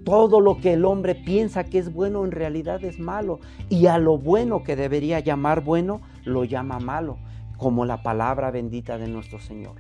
Todo 0.05 0.41
lo 0.41 0.59
que 0.59 0.73
el 0.73 0.85
hombre 0.85 1.15
piensa 1.15 1.65
que 1.65 1.79
es 1.79 1.93
bueno 1.93 2.25
en 2.25 2.33
realidad 2.33 2.83
es 2.85 2.99
malo. 2.99 3.39
Y 3.69 3.87
a 3.87 3.99
lo 3.99 4.19
bueno 4.19 4.65
que 4.65 4.77
debería 4.77 5.21
llamar 5.21 5.63
bueno, 5.63 6.01
lo 6.25 6.45
llama 6.45 6.81
malo, 6.81 7.19
como 7.57 7.85
la 7.85 8.03
palabra 8.03 8.51
bendita 8.51 8.99
de 8.99 9.09
nuestro 9.09 9.39
Señor. 9.39 9.77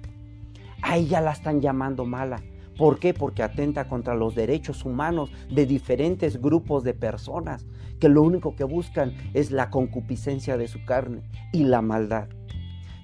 A 0.82 0.96
ella 0.96 1.20
la 1.20 1.32
están 1.32 1.61
llamando 1.61 2.04
mala. 2.04 2.42
¿Por 2.78 2.98
qué? 2.98 3.14
Porque 3.14 3.42
atenta 3.42 3.88
contra 3.88 4.14
los 4.14 4.35
derechos 4.35 4.85
humanos 4.85 5.30
de 5.50 5.66
diferentes 5.66 6.40
grupos 6.40 6.85
de 6.85 6.94
personas 6.94 7.66
que 8.00 8.08
lo 8.08 8.22
único 8.22 8.56
que 8.56 8.64
buscan 8.64 9.14
es 9.32 9.52
la 9.52 9.70
concupiscencia 9.70 10.56
de 10.56 10.66
su 10.66 10.85
carne 10.85 11.22
y 11.52 11.62
la 11.62 11.82
maldad. 11.82 12.28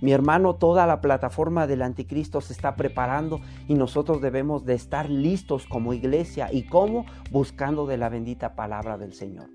Mi 0.00 0.12
hermano, 0.12 0.54
toda 0.54 0.86
la 0.86 1.00
plataforma 1.00 1.66
del 1.66 1.82
anticristo 1.82 2.40
se 2.40 2.52
está 2.52 2.76
preparando 2.76 3.40
y 3.66 3.74
nosotros 3.74 4.20
debemos 4.20 4.64
de 4.64 4.74
estar 4.74 5.10
listos 5.10 5.66
como 5.66 5.92
iglesia 5.92 6.52
y 6.52 6.64
como 6.64 7.04
buscando 7.30 7.86
de 7.86 7.96
la 7.98 8.08
bendita 8.08 8.54
palabra 8.54 8.96
del 8.96 9.12
Señor. 9.12 9.50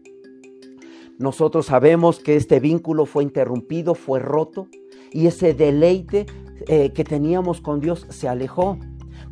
Nosotros 1.18 1.68
sabemos 1.68 2.20
que 2.20 2.36
este 2.36 2.60
vínculo 2.60 3.06
fue 3.06 3.24
interrumpido, 3.24 3.96
fue 3.96 4.20
roto 4.20 4.68
y 5.12 5.28
ese 5.28 5.54
deleite 5.54 6.26
eh, 6.68 6.92
que 6.92 7.04
teníamos 7.04 7.62
con 7.62 7.80
Dios 7.80 8.08
se 8.10 8.28
alejó. 8.28 8.78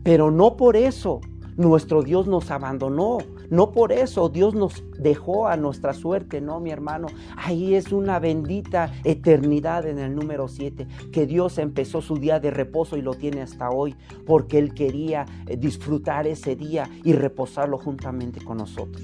Pero 0.04 0.32
no 0.32 0.56
por 0.58 0.76
eso 0.76 1.22
nuestro 1.58 2.04
Dios 2.04 2.28
nos 2.28 2.52
abandonó. 2.52 3.18
No 3.52 3.72
por 3.72 3.92
eso 3.92 4.30
Dios 4.30 4.56
nos 4.56 4.82
dejó 4.98 5.48
a 5.48 5.58
nuestra 5.58 5.94
suerte, 5.94 6.40
no, 6.40 6.62
mi 6.62 6.72
hermano. 6.72 7.08
Ahí 7.36 7.76
es 7.76 7.92
una 7.92 8.18
bendita 8.18 8.94
eternidad 9.04 9.86
en 9.86 10.00
el 10.00 10.16
número 10.16 10.48
7, 10.48 10.88
que 11.12 11.28
Dios 11.28 11.58
empezó 11.58 12.02
su 12.02 12.16
día 12.16 12.40
de 12.40 12.50
reposo 12.50 12.96
y 12.96 13.02
lo 13.02 13.14
tiene 13.14 13.42
hasta 13.42 13.70
hoy, 13.70 13.94
porque 14.26 14.58
Él 14.58 14.74
quería 14.74 15.26
eh, 15.48 15.58
disfrutar 15.58 16.28
ese 16.28 16.56
día 16.56 16.90
y 17.04 17.12
reposarlo 17.12 17.78
juntamente 17.78 18.42
con 18.42 18.58
nosotros. 18.58 19.04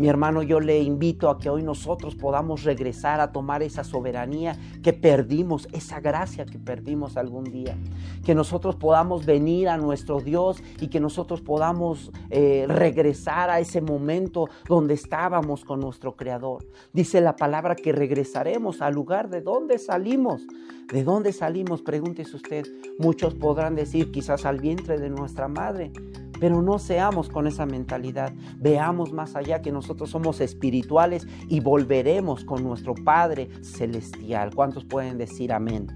Mi 0.00 0.08
hermano, 0.08 0.42
yo 0.42 0.60
le 0.60 0.80
invito 0.80 1.28
a 1.28 1.38
que 1.38 1.50
hoy 1.50 1.62
nosotros 1.62 2.14
podamos 2.14 2.64
regresar 2.64 3.20
a 3.20 3.32
tomar 3.32 3.62
esa 3.62 3.84
soberanía 3.84 4.56
que 4.82 4.94
perdimos, 4.94 5.68
esa 5.72 6.00
gracia 6.00 6.46
que 6.46 6.58
perdimos 6.58 7.18
algún 7.18 7.44
día. 7.44 7.76
Que 8.24 8.34
nosotros 8.34 8.76
podamos 8.76 9.26
venir 9.26 9.68
a 9.68 9.76
nuestro 9.76 10.20
Dios 10.20 10.62
y 10.80 10.88
que 10.88 11.00
nosotros 11.00 11.42
podamos 11.42 12.12
eh, 12.30 12.64
regresar 12.66 13.50
a 13.50 13.60
ese 13.60 13.82
momento 13.82 14.48
donde 14.66 14.94
estábamos 14.94 15.66
con 15.66 15.80
nuestro 15.80 16.16
Creador. 16.16 16.64
Dice 16.94 17.20
la 17.20 17.36
palabra 17.36 17.76
que 17.76 17.92
regresaremos 17.92 18.80
al 18.80 18.94
lugar 18.94 19.28
de 19.28 19.42
donde 19.42 19.78
salimos. 19.78 20.46
¿De 20.92 21.04
dónde 21.04 21.32
salimos? 21.32 21.82
Pregúntese 21.82 22.34
usted. 22.34 22.66
Muchos 22.98 23.34
podrán 23.34 23.76
decir 23.76 24.10
quizás 24.10 24.44
al 24.44 24.58
vientre 24.58 24.98
de 24.98 25.08
nuestra 25.08 25.46
madre. 25.46 25.92
Pero 26.40 26.62
no 26.62 26.80
seamos 26.80 27.28
con 27.28 27.46
esa 27.46 27.64
mentalidad. 27.64 28.32
Veamos 28.56 29.12
más 29.12 29.36
allá 29.36 29.62
que 29.62 29.70
nosotros 29.70 30.10
somos 30.10 30.40
espirituales 30.40 31.28
y 31.48 31.60
volveremos 31.60 32.44
con 32.44 32.64
nuestro 32.64 32.94
Padre 32.94 33.50
celestial. 33.62 34.52
¿Cuántos 34.52 34.84
pueden 34.84 35.16
decir 35.16 35.52
amén? 35.52 35.86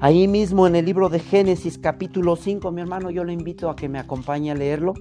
Ahí 0.00 0.26
mismo 0.28 0.66
en 0.66 0.76
el 0.76 0.86
libro 0.86 1.10
de 1.10 1.18
Génesis 1.18 1.76
capítulo 1.78 2.36
5, 2.36 2.72
mi 2.72 2.80
hermano, 2.80 3.10
yo 3.10 3.24
le 3.24 3.34
invito 3.34 3.68
a 3.68 3.76
que 3.76 3.88
me 3.88 3.98
acompañe 3.98 4.50
a 4.50 4.54
leerlo. 4.54 4.94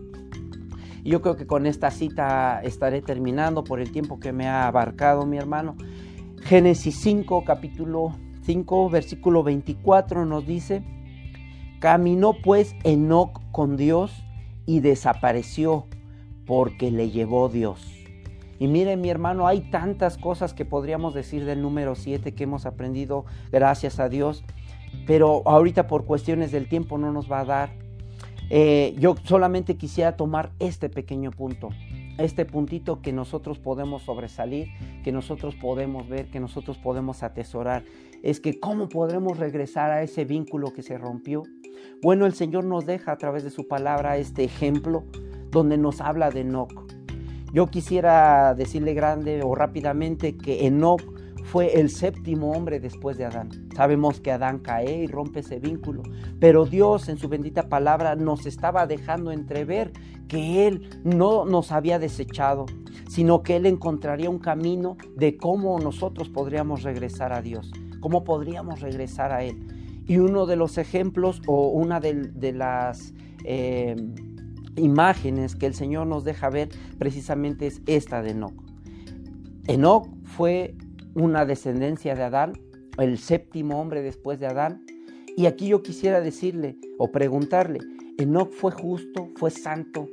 Yo 1.06 1.22
creo 1.22 1.38
que 1.38 1.48
con 1.48 1.66
esta 1.66 1.90
cita 1.90 2.62
estaré 2.64 3.02
terminando 3.02 3.64
por 3.64 3.80
el 3.80 3.92
tiempo 3.92 4.20
que 4.20 4.34
me 4.34 4.48
ha 4.48 4.68
abarcado 4.68 5.26
mi 5.26 5.38
hermano. 5.38 5.76
Génesis 6.42 7.00
5, 7.00 7.44
capítulo 7.46 8.12
5, 8.44 8.90
versículo 8.90 9.44
24 9.44 10.26
nos 10.26 10.46
dice, 10.46 10.84
caminó 11.80 12.34
pues 12.34 12.76
Enoc 12.84 13.42
con 13.52 13.78
Dios 13.78 14.24
y 14.66 14.80
desapareció 14.80 15.88
porque 16.46 16.92
le 16.92 17.10
llevó 17.10 17.50
Dios. 17.50 17.88
Y 18.60 18.68
miren 18.68 19.02
mi 19.02 19.10
hermano, 19.10 19.48
hay 19.48 19.62
tantas 19.62 20.18
cosas 20.18 20.54
que 20.54 20.66
podríamos 20.66 21.16
decir 21.16 21.46
del 21.46 21.62
número 21.62 21.96
7 21.96 22.36
que 22.36 22.44
hemos 22.44 22.68
aprendido 22.68 23.26
gracias 23.52 24.00
a 24.00 24.08
Dios, 24.08 24.44
pero 25.08 25.42
ahorita 25.48 25.88
por 25.88 26.06
cuestiones 26.06 26.52
del 26.52 26.68
tiempo 26.68 27.00
no 27.00 27.12
nos 27.12 27.32
va 27.32 27.40
a 27.40 27.46
dar. 27.46 27.70
Eh, 28.52 28.96
yo 29.00 29.16
solamente 29.24 29.78
quisiera 29.78 30.16
tomar 30.16 30.52
este 30.60 30.90
pequeño 30.90 31.32
punto, 31.32 31.70
este 32.18 32.46
puntito 32.46 33.02
que 33.02 33.14
nosotros 33.14 33.60
podemos 33.60 34.04
sobresalir, 34.04 34.68
que 35.04 35.12
nosotros 35.12 35.56
podemos 35.56 36.08
ver, 36.08 36.30
que 36.30 36.40
nosotros 36.40 36.78
podemos 36.78 37.24
atesorar, 37.24 37.84
es 38.24 38.40
que 38.40 38.60
cómo 38.60 38.90
podremos 38.90 39.38
regresar 39.38 39.92
a 39.92 40.04
ese 40.04 40.26
vínculo 40.26 40.74
que 40.74 40.82
se 40.82 40.98
rompió. 40.98 41.44
Bueno, 42.02 42.26
el 42.26 42.34
Señor 42.34 42.66
nos 42.66 42.86
deja 42.86 43.12
a 43.12 43.18
través 43.18 43.44
de 43.44 43.50
su 43.50 43.68
palabra 43.68 44.18
este 44.18 44.44
ejemplo 44.44 45.04
donde 45.50 45.78
nos 45.78 46.02
habla 46.02 46.30
de 46.30 46.42
Enoch. 46.42 46.72
Yo 47.54 47.68
quisiera 47.68 48.54
decirle 48.54 48.94
grande 48.94 49.42
o 49.44 49.56
rápidamente 49.56 50.38
que 50.38 50.66
Enoch 50.68 51.02
fue 51.52 51.82
el 51.82 51.90
séptimo 51.90 52.54
hombre 52.54 52.80
después 52.80 53.18
de 53.18 53.26
Adán. 53.26 53.50
Sabemos 53.76 54.22
que 54.22 54.32
Adán 54.32 54.60
cae 54.60 55.04
y 55.04 55.08
rompe 55.08 55.42
ese 55.42 55.60
vínculo, 55.60 56.02
pero 56.40 56.66
Dios 56.66 57.10
en 57.10 57.18
su 57.18 57.28
bendita 57.28 57.68
palabra 57.68 58.16
nos 58.16 58.46
estaba 58.46 58.88
dejando 58.88 59.34
entrever 59.34 59.92
que 60.30 60.66
Él 60.66 60.90
no 61.04 61.44
nos 61.44 61.74
había 61.74 62.00
desechado, 62.00 62.68
sino 63.10 63.44
que 63.44 63.58
Él 63.58 63.66
encontraría 63.66 64.30
un 64.30 64.40
camino 64.40 64.96
de 65.18 65.36
cómo 65.36 65.78
nosotros 65.78 66.30
podríamos 66.30 66.84
regresar 66.84 67.34
a 67.34 67.42
Dios, 67.42 67.70
cómo 68.00 68.24
podríamos 68.24 68.80
regresar 68.80 69.34
a 69.34 69.44
Él. 69.44 69.58
Y 70.08 70.20
uno 70.20 70.46
de 70.46 70.56
los 70.56 70.78
ejemplos 70.78 71.42
o 71.48 71.68
una 71.68 72.00
de, 72.00 72.54
las 72.54 73.14
eh, 73.44 73.98
imágenes 74.78 75.58
que 75.58 75.66
el 75.66 75.74
Señor 75.74 76.08
nos 76.08 76.24
deja 76.24 76.50
ver 76.50 76.70
precisamente 76.98 77.68
es 77.68 77.82
esta 77.88 78.22
de 78.22 78.32
Enoch. 78.32 78.54
Enoch 79.68 80.08
fue 80.24 80.76
una 81.16 81.46
descendencia 81.46 82.16
de 82.16 82.24
Adán, 82.24 82.54
el 82.98 83.18
séptimo 83.18 83.80
hombre 83.80 84.02
después 84.02 84.40
de 84.40 84.48
Adán. 84.48 84.86
Y 85.38 85.46
aquí 85.46 85.68
yo 85.68 85.82
quisiera 85.82 86.22
decirle 86.22 86.78
o 86.98 87.12
preguntarle, 87.12 87.80
¿Enoch 88.18 88.52
fue 88.52 88.72
justo, 88.72 89.30
fue 89.38 89.50
santo, 89.50 90.10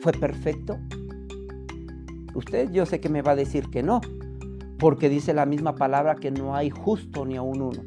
fue 0.00 0.12
perfecto? 0.12 0.78
Usted 2.34 2.70
yo 2.70 2.86
sé 2.86 3.00
que 3.00 3.08
me 3.08 3.22
va 3.22 3.32
a 3.32 3.36
decir 3.36 3.68
que 3.68 3.82
no, 3.82 4.00
porque 4.78 5.08
dice 5.08 5.34
la 5.34 5.46
misma 5.46 5.74
palabra 5.74 6.16
que 6.16 6.30
no 6.30 6.56
hay 6.56 6.70
justo 6.70 7.24
ni 7.26 7.36
aún 7.36 7.60
uno. 7.60 7.82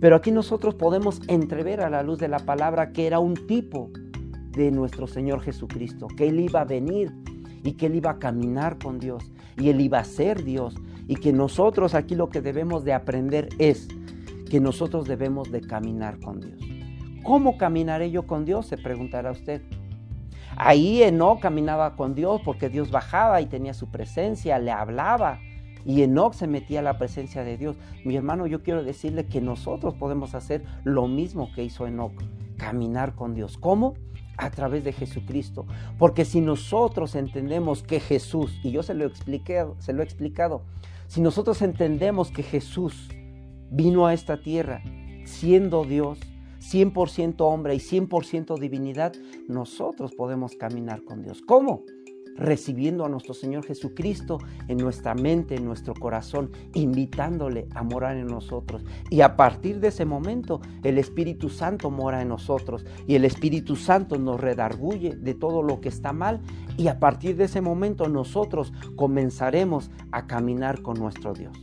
Pero 0.00 0.16
aquí 0.16 0.30
nosotros 0.30 0.74
podemos 0.74 1.22
entrever 1.28 1.80
a 1.80 1.88
la 1.88 2.02
luz 2.02 2.18
de 2.18 2.28
la 2.28 2.40
palabra 2.40 2.92
que 2.92 3.06
era 3.06 3.20
un 3.20 3.34
tipo 3.46 3.90
de 4.50 4.70
nuestro 4.70 5.06
Señor 5.06 5.40
Jesucristo, 5.40 6.08
que 6.08 6.28
Él 6.28 6.40
iba 6.40 6.62
a 6.62 6.64
venir 6.64 7.12
y 7.62 7.72
que 7.72 7.86
Él 7.86 7.94
iba 7.94 8.10
a 8.10 8.18
caminar 8.18 8.78
con 8.78 8.98
Dios 8.98 9.32
y 9.56 9.70
Él 9.70 9.80
iba 9.80 10.00
a 10.00 10.04
ser 10.04 10.44
Dios 10.44 10.76
y 11.06 11.16
que 11.16 11.32
nosotros 11.32 11.94
aquí 11.94 12.14
lo 12.14 12.28
que 12.28 12.40
debemos 12.40 12.84
de 12.84 12.92
aprender 12.92 13.48
es 13.58 13.88
que 14.50 14.60
nosotros 14.60 15.06
debemos 15.06 15.50
de 15.50 15.60
caminar 15.60 16.18
con 16.20 16.40
Dios. 16.40 16.60
¿Cómo 17.22 17.58
caminaré 17.58 18.10
yo 18.10 18.26
con 18.26 18.44
Dios? 18.44 18.66
Se 18.66 18.78
preguntará 18.78 19.32
usted. 19.32 19.62
Ahí 20.56 21.02
Enoch 21.02 21.40
caminaba 21.40 21.96
con 21.96 22.14
Dios 22.14 22.40
porque 22.44 22.68
Dios 22.68 22.90
bajaba 22.90 23.40
y 23.40 23.46
tenía 23.46 23.74
su 23.74 23.90
presencia, 23.90 24.58
le 24.58 24.70
hablaba, 24.70 25.40
y 25.84 26.02
Enoch 26.02 26.32
se 26.34 26.46
metía 26.46 26.80
a 26.80 26.82
la 26.82 26.98
presencia 26.98 27.44
de 27.44 27.56
Dios. 27.56 27.76
Mi 28.04 28.16
hermano, 28.16 28.46
yo 28.46 28.62
quiero 28.62 28.82
decirle 28.82 29.26
que 29.26 29.40
nosotros 29.40 29.94
podemos 29.94 30.34
hacer 30.34 30.64
lo 30.82 31.06
mismo 31.06 31.52
que 31.54 31.62
hizo 31.62 31.86
Enoch, 31.86 32.12
caminar 32.56 33.14
con 33.14 33.34
Dios. 33.34 33.56
¿Cómo? 33.58 33.94
A 34.36 34.50
través 34.50 34.82
de 34.82 34.92
Jesucristo. 34.92 35.66
Porque 35.98 36.24
si 36.24 36.40
nosotros 36.40 37.14
entendemos 37.14 37.82
que 37.82 38.00
Jesús, 38.00 38.58
y 38.64 38.72
yo 38.72 38.82
se 38.82 38.94
lo, 38.94 39.04
expliqué, 39.04 39.64
se 39.78 39.92
lo 39.92 40.02
he 40.02 40.04
explicado, 40.04 40.62
si 41.08 41.20
nosotros 41.20 41.62
entendemos 41.62 42.30
que 42.30 42.42
Jesús 42.42 43.08
vino 43.70 44.06
a 44.06 44.14
esta 44.14 44.40
tierra 44.40 44.82
siendo 45.24 45.84
Dios, 45.84 46.18
100% 46.60 47.36
hombre 47.40 47.74
y 47.74 47.78
100% 47.78 48.58
divinidad, 48.58 49.12
nosotros 49.48 50.14
podemos 50.14 50.56
caminar 50.56 51.02
con 51.04 51.22
Dios. 51.22 51.42
¿Cómo? 51.46 51.84
Recibiendo 52.36 53.04
a 53.04 53.08
nuestro 53.08 53.34
Señor 53.34 53.64
Jesucristo 53.64 54.38
en 54.68 54.78
nuestra 54.78 55.14
mente, 55.14 55.56
en 55.56 55.64
nuestro 55.64 55.94
corazón, 55.94 56.50
invitándole 56.74 57.68
a 57.74 57.82
morar 57.82 58.16
en 58.16 58.26
nosotros. 58.26 58.84
Y 59.10 59.20
a 59.20 59.36
partir 59.36 59.80
de 59.80 59.88
ese 59.88 60.04
momento, 60.04 60.60
el 60.82 60.98
Espíritu 60.98 61.48
Santo 61.48 61.90
mora 61.90 62.22
en 62.22 62.28
nosotros 62.28 62.84
y 63.06 63.14
el 63.14 63.24
Espíritu 63.24 63.76
Santo 63.76 64.18
nos 64.18 64.40
redarguye 64.40 65.16
de 65.16 65.34
todo 65.34 65.62
lo 65.62 65.80
que 65.80 65.88
está 65.88 66.12
mal 66.12 66.40
y 66.76 66.88
a 66.88 66.98
partir 66.98 67.36
de 67.36 67.44
ese 67.44 67.60
momento 67.60 68.08
nosotros 68.08 68.72
comenzaremos 68.96 69.90
a 70.12 70.26
caminar 70.26 70.82
con 70.82 70.98
nuestro 70.98 71.32
Dios. 71.32 71.56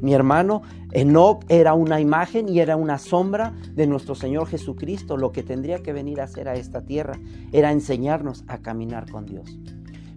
Mi 0.00 0.12
hermano, 0.12 0.62
Enoch 0.92 1.44
era 1.48 1.74
una 1.74 2.00
imagen 2.00 2.48
y 2.48 2.60
era 2.60 2.76
una 2.76 2.98
sombra 2.98 3.54
de 3.72 3.86
nuestro 3.86 4.14
Señor 4.14 4.46
Jesucristo. 4.46 5.16
Lo 5.16 5.32
que 5.32 5.42
tendría 5.42 5.82
que 5.82 5.92
venir 5.92 6.20
a 6.20 6.24
hacer 6.24 6.48
a 6.48 6.54
esta 6.54 6.84
tierra 6.84 7.18
era 7.52 7.72
enseñarnos 7.72 8.44
a 8.46 8.58
caminar 8.58 9.10
con 9.10 9.26
Dios. 9.26 9.58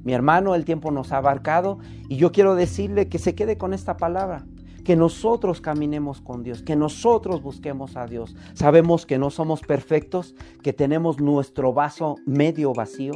Mi 0.04 0.14
hermano, 0.14 0.56
el 0.56 0.66
tiempo 0.66 0.92
nos 0.92 1.12
ha 1.12 1.18
abarcado 1.18 1.80
y 2.08 2.18
yo 2.18 2.32
quiero 2.32 2.56
decirle 2.56 3.10
que 3.10 3.20
se 3.20 3.36
quede 3.36 3.58
con 3.58 3.74
esta 3.74 3.98
palabra, 3.98 4.46
que 4.84 4.96
nosotros 4.96 5.62
caminemos 5.62 6.22
con 6.22 6.44
Dios, 6.44 6.64
que 6.64 6.76
nosotros 6.76 7.42
busquemos 7.42 7.96
a 7.96 8.06
Dios. 8.06 8.36
Sabemos 8.54 9.06
que 9.06 9.18
no 9.18 9.30
somos 9.30 9.62
perfectos, 9.62 10.36
que 10.64 10.74
tenemos 10.74 11.20
nuestro 11.20 11.74
vaso 11.74 12.16
medio 12.26 12.74
vacío, 12.74 13.14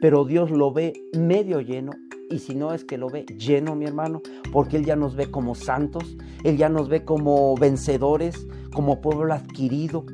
pero 0.00 0.24
Dios 0.24 0.50
lo 0.50 0.72
ve 0.72 0.94
medio 1.12 1.60
lleno 1.60 1.92
y 2.30 2.38
si 2.38 2.54
no 2.54 2.72
es 2.72 2.84
que 2.84 2.98
lo 2.98 3.08
ve 3.08 3.26
lleno, 3.38 3.76
mi 3.76 3.84
hermano, 3.84 4.22
porque 4.52 4.76
Él 4.76 4.84
ya 4.84 4.96
nos 4.96 5.14
ve 5.14 5.30
como 5.30 5.54
santos, 5.54 6.16
Él 6.42 6.56
ya 6.56 6.68
nos 6.68 6.88
ve 6.88 7.04
como 7.04 7.54
vencedores, 7.56 8.46
como 8.72 9.00
pueblo 9.00 9.32
adquirido. 9.32 10.04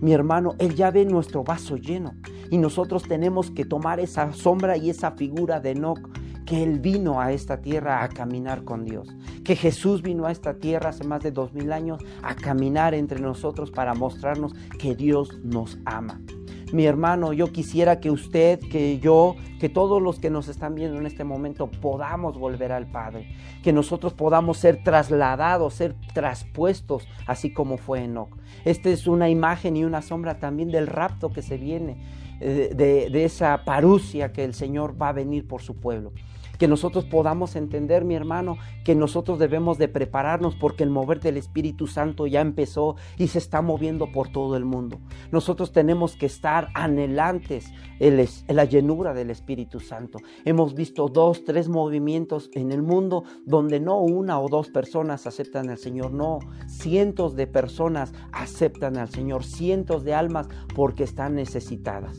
Mi 0.00 0.12
hermano, 0.12 0.54
Él 0.58 0.74
ya 0.74 0.90
ve 0.90 1.04
nuestro 1.04 1.42
vaso 1.42 1.76
lleno. 1.76 2.12
Y 2.50 2.58
nosotros 2.58 3.02
tenemos 3.04 3.50
que 3.50 3.64
tomar 3.64 4.00
esa 4.00 4.32
sombra 4.32 4.76
y 4.76 4.90
esa 4.90 5.12
figura 5.12 5.60
de 5.60 5.72
Enoch 5.72 6.00
que 6.48 6.62
Él 6.62 6.80
vino 6.80 7.20
a 7.20 7.32
esta 7.32 7.60
tierra 7.60 8.02
a 8.02 8.08
caminar 8.08 8.64
con 8.64 8.86
Dios, 8.86 9.14
que 9.44 9.54
Jesús 9.54 10.00
vino 10.00 10.24
a 10.24 10.32
esta 10.32 10.54
tierra 10.54 10.90
hace 10.90 11.04
más 11.04 11.22
de 11.22 11.30
dos 11.30 11.52
mil 11.52 11.72
años 11.72 12.02
a 12.22 12.34
caminar 12.34 12.94
entre 12.94 13.20
nosotros 13.20 13.70
para 13.70 13.92
mostrarnos 13.92 14.54
que 14.78 14.94
Dios 14.94 15.38
nos 15.44 15.78
ama. 15.84 16.22
Mi 16.72 16.84
hermano, 16.84 17.32
yo 17.32 17.50
quisiera 17.50 17.98
que 17.98 18.10
usted, 18.10 18.60
que 18.60 18.98
yo, 18.98 19.36
que 19.58 19.70
todos 19.70 20.02
los 20.02 20.18
que 20.18 20.28
nos 20.28 20.48
están 20.48 20.74
viendo 20.74 20.98
en 20.98 21.06
este 21.06 21.24
momento 21.24 21.70
podamos 21.70 22.38
volver 22.38 22.72
al 22.72 22.86
Padre, 22.90 23.26
que 23.62 23.72
nosotros 23.72 24.12
podamos 24.12 24.58
ser 24.58 24.82
trasladados, 24.82 25.74
ser 25.74 25.96
traspuestos, 26.12 27.08
así 27.26 27.54
como 27.54 27.78
fue 27.78 28.04
Enoch. 28.04 28.36
Esta 28.66 28.90
es 28.90 29.06
una 29.06 29.30
imagen 29.30 29.78
y 29.78 29.84
una 29.84 30.02
sombra 30.02 30.38
también 30.38 30.70
del 30.70 30.86
rapto 30.86 31.30
que 31.30 31.40
se 31.40 31.56
viene, 31.56 31.96
eh, 32.40 32.72
de, 32.74 33.10
de 33.10 33.24
esa 33.24 33.64
parucia 33.64 34.32
que 34.32 34.44
el 34.44 34.54
Señor 34.54 35.00
va 35.00 35.08
a 35.08 35.12
venir 35.12 35.46
por 35.46 35.62
su 35.62 35.76
pueblo 35.76 36.12
que 36.58 36.68
nosotros 36.68 37.04
podamos 37.04 37.56
entender, 37.56 38.04
mi 38.04 38.14
hermano, 38.14 38.58
que 38.84 38.94
nosotros 38.94 39.38
debemos 39.38 39.78
de 39.78 39.88
prepararnos 39.88 40.56
porque 40.56 40.82
el 40.82 40.90
mover 40.90 41.20
del 41.20 41.36
Espíritu 41.36 41.86
Santo 41.86 42.26
ya 42.26 42.40
empezó 42.40 42.96
y 43.16 43.28
se 43.28 43.38
está 43.38 43.62
moviendo 43.62 44.12
por 44.12 44.28
todo 44.28 44.56
el 44.56 44.64
mundo. 44.64 44.98
Nosotros 45.30 45.72
tenemos 45.72 46.16
que 46.16 46.26
estar 46.26 46.68
anhelantes 46.74 47.72
en 48.00 48.56
la 48.56 48.64
llenura 48.64 49.14
del 49.14 49.30
Espíritu 49.30 49.80
Santo. 49.80 50.18
Hemos 50.44 50.74
visto 50.74 51.08
dos, 51.08 51.44
tres 51.44 51.68
movimientos 51.68 52.50
en 52.54 52.72
el 52.72 52.82
mundo 52.82 53.24
donde 53.46 53.80
no 53.80 54.00
una 54.00 54.40
o 54.40 54.48
dos 54.48 54.68
personas 54.68 55.26
aceptan 55.26 55.70
al 55.70 55.78
Señor, 55.78 56.12
no, 56.12 56.40
cientos 56.66 57.36
de 57.36 57.46
personas 57.46 58.12
aceptan 58.32 58.96
al 58.96 59.08
Señor, 59.08 59.44
cientos 59.44 60.04
de 60.04 60.14
almas 60.14 60.48
porque 60.74 61.04
están 61.04 61.34
necesitadas. 61.34 62.18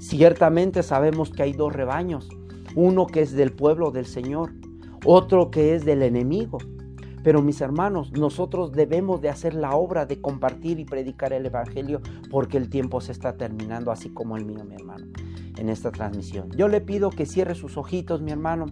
Ciertamente 0.00 0.82
sabemos 0.82 1.30
que 1.30 1.42
hay 1.42 1.52
dos 1.52 1.72
rebaños, 1.72 2.28
uno 2.74 3.06
que 3.06 3.22
es 3.22 3.32
del 3.32 3.52
pueblo 3.52 3.90
del 3.90 4.06
Señor, 4.06 4.52
otro 5.04 5.50
que 5.50 5.74
es 5.74 5.84
del 5.84 6.02
enemigo. 6.02 6.58
Pero 7.22 7.42
mis 7.42 7.60
hermanos, 7.60 8.12
nosotros 8.12 8.72
debemos 8.72 9.20
de 9.20 9.28
hacer 9.28 9.54
la 9.54 9.74
obra 9.74 10.06
de 10.06 10.20
compartir 10.20 10.80
y 10.80 10.86
predicar 10.86 11.32
el 11.32 11.44
Evangelio 11.44 12.00
porque 12.30 12.56
el 12.56 12.70
tiempo 12.70 13.00
se 13.00 13.12
está 13.12 13.36
terminando, 13.36 13.90
así 13.90 14.08
como 14.08 14.36
el 14.36 14.46
mío, 14.46 14.64
mi 14.64 14.74
hermano, 14.74 15.06
en 15.58 15.68
esta 15.68 15.92
transmisión. 15.92 16.50
Yo 16.52 16.68
le 16.68 16.80
pido 16.80 17.10
que 17.10 17.26
cierre 17.26 17.54
sus 17.54 17.76
ojitos, 17.76 18.22
mi 18.22 18.30
hermano, 18.30 18.66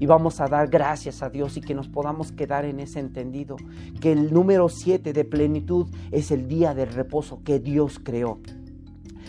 y 0.00 0.06
vamos 0.06 0.40
a 0.40 0.48
dar 0.48 0.68
gracias 0.68 1.22
a 1.22 1.30
Dios 1.30 1.56
y 1.56 1.60
que 1.60 1.74
nos 1.74 1.88
podamos 1.88 2.32
quedar 2.32 2.64
en 2.64 2.80
ese 2.80 2.98
entendido, 2.98 3.56
que 4.00 4.10
el 4.10 4.32
número 4.32 4.68
7 4.68 5.12
de 5.12 5.24
plenitud 5.24 5.86
es 6.10 6.32
el 6.32 6.48
día 6.48 6.74
del 6.74 6.92
reposo 6.92 7.42
que 7.44 7.60
Dios 7.60 8.00
creó. 8.02 8.40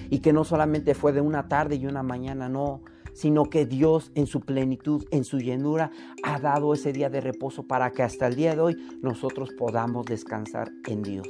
Y 0.09 0.19
que 0.19 0.33
no 0.33 0.43
solamente 0.43 0.95
fue 0.95 1.12
de 1.13 1.21
una 1.21 1.47
tarde 1.47 1.75
y 1.75 1.86
una 1.86 2.01
mañana, 2.01 2.49
no, 2.49 2.81
sino 3.13 3.45
que 3.45 3.65
Dios 3.65 4.12
en 4.15 4.28
su 4.28 4.41
plenitud, 4.41 5.06
en 5.12 5.23
su 5.23 5.39
llenura, 5.39 5.91
ha 6.23 6.39
dado 6.39 6.73
ese 6.73 6.93
día 6.93 7.10
de 7.10 7.21
reposo 7.21 7.63
para 7.63 7.91
que 7.91 8.04
hasta 8.04 8.28
el 8.28 8.36
día 8.36 8.56
de 8.56 8.62
hoy 8.62 8.78
nosotros 9.02 9.52
podamos 9.58 10.06
descansar 10.06 10.71
en 10.88 11.04
Dios, 11.04 11.28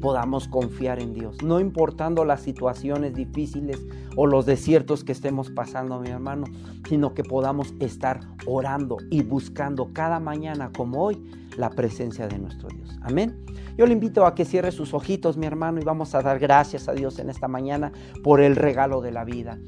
podamos 0.00 0.48
confiar 0.48 1.00
en 1.00 1.12
Dios, 1.12 1.42
no 1.42 1.60
importando 1.60 2.24
las 2.24 2.42
situaciones 2.42 3.14
difíciles 3.14 3.84
o 4.16 4.26
los 4.26 4.46
desiertos 4.46 5.04
que 5.04 5.12
estemos 5.12 5.50
pasando, 5.50 6.00
mi 6.00 6.10
hermano, 6.10 6.46
sino 6.88 7.14
que 7.14 7.24
podamos 7.24 7.74
estar 7.80 8.20
orando 8.46 8.96
y 9.10 9.22
buscando 9.22 9.92
cada 9.92 10.20
mañana 10.20 10.70
como 10.72 11.02
hoy 11.02 11.22
la 11.56 11.70
presencia 11.70 12.26
de 12.28 12.38
nuestro 12.38 12.68
Dios. 12.68 12.98
Amén. 13.02 13.44
Yo 13.76 13.86
le 13.86 13.92
invito 13.92 14.24
a 14.24 14.34
que 14.34 14.44
cierre 14.44 14.70
sus 14.70 14.94
ojitos, 14.94 15.36
mi 15.36 15.46
hermano, 15.46 15.80
y 15.80 15.84
vamos 15.84 16.14
a 16.14 16.22
dar 16.22 16.38
gracias 16.38 16.88
a 16.88 16.92
Dios 16.92 17.18
en 17.18 17.28
esta 17.28 17.48
mañana 17.48 17.92
por 18.22 18.40
el 18.40 18.56
regalo 18.56 19.00
de 19.00 19.10
la 19.10 19.24
vida. 19.24 19.58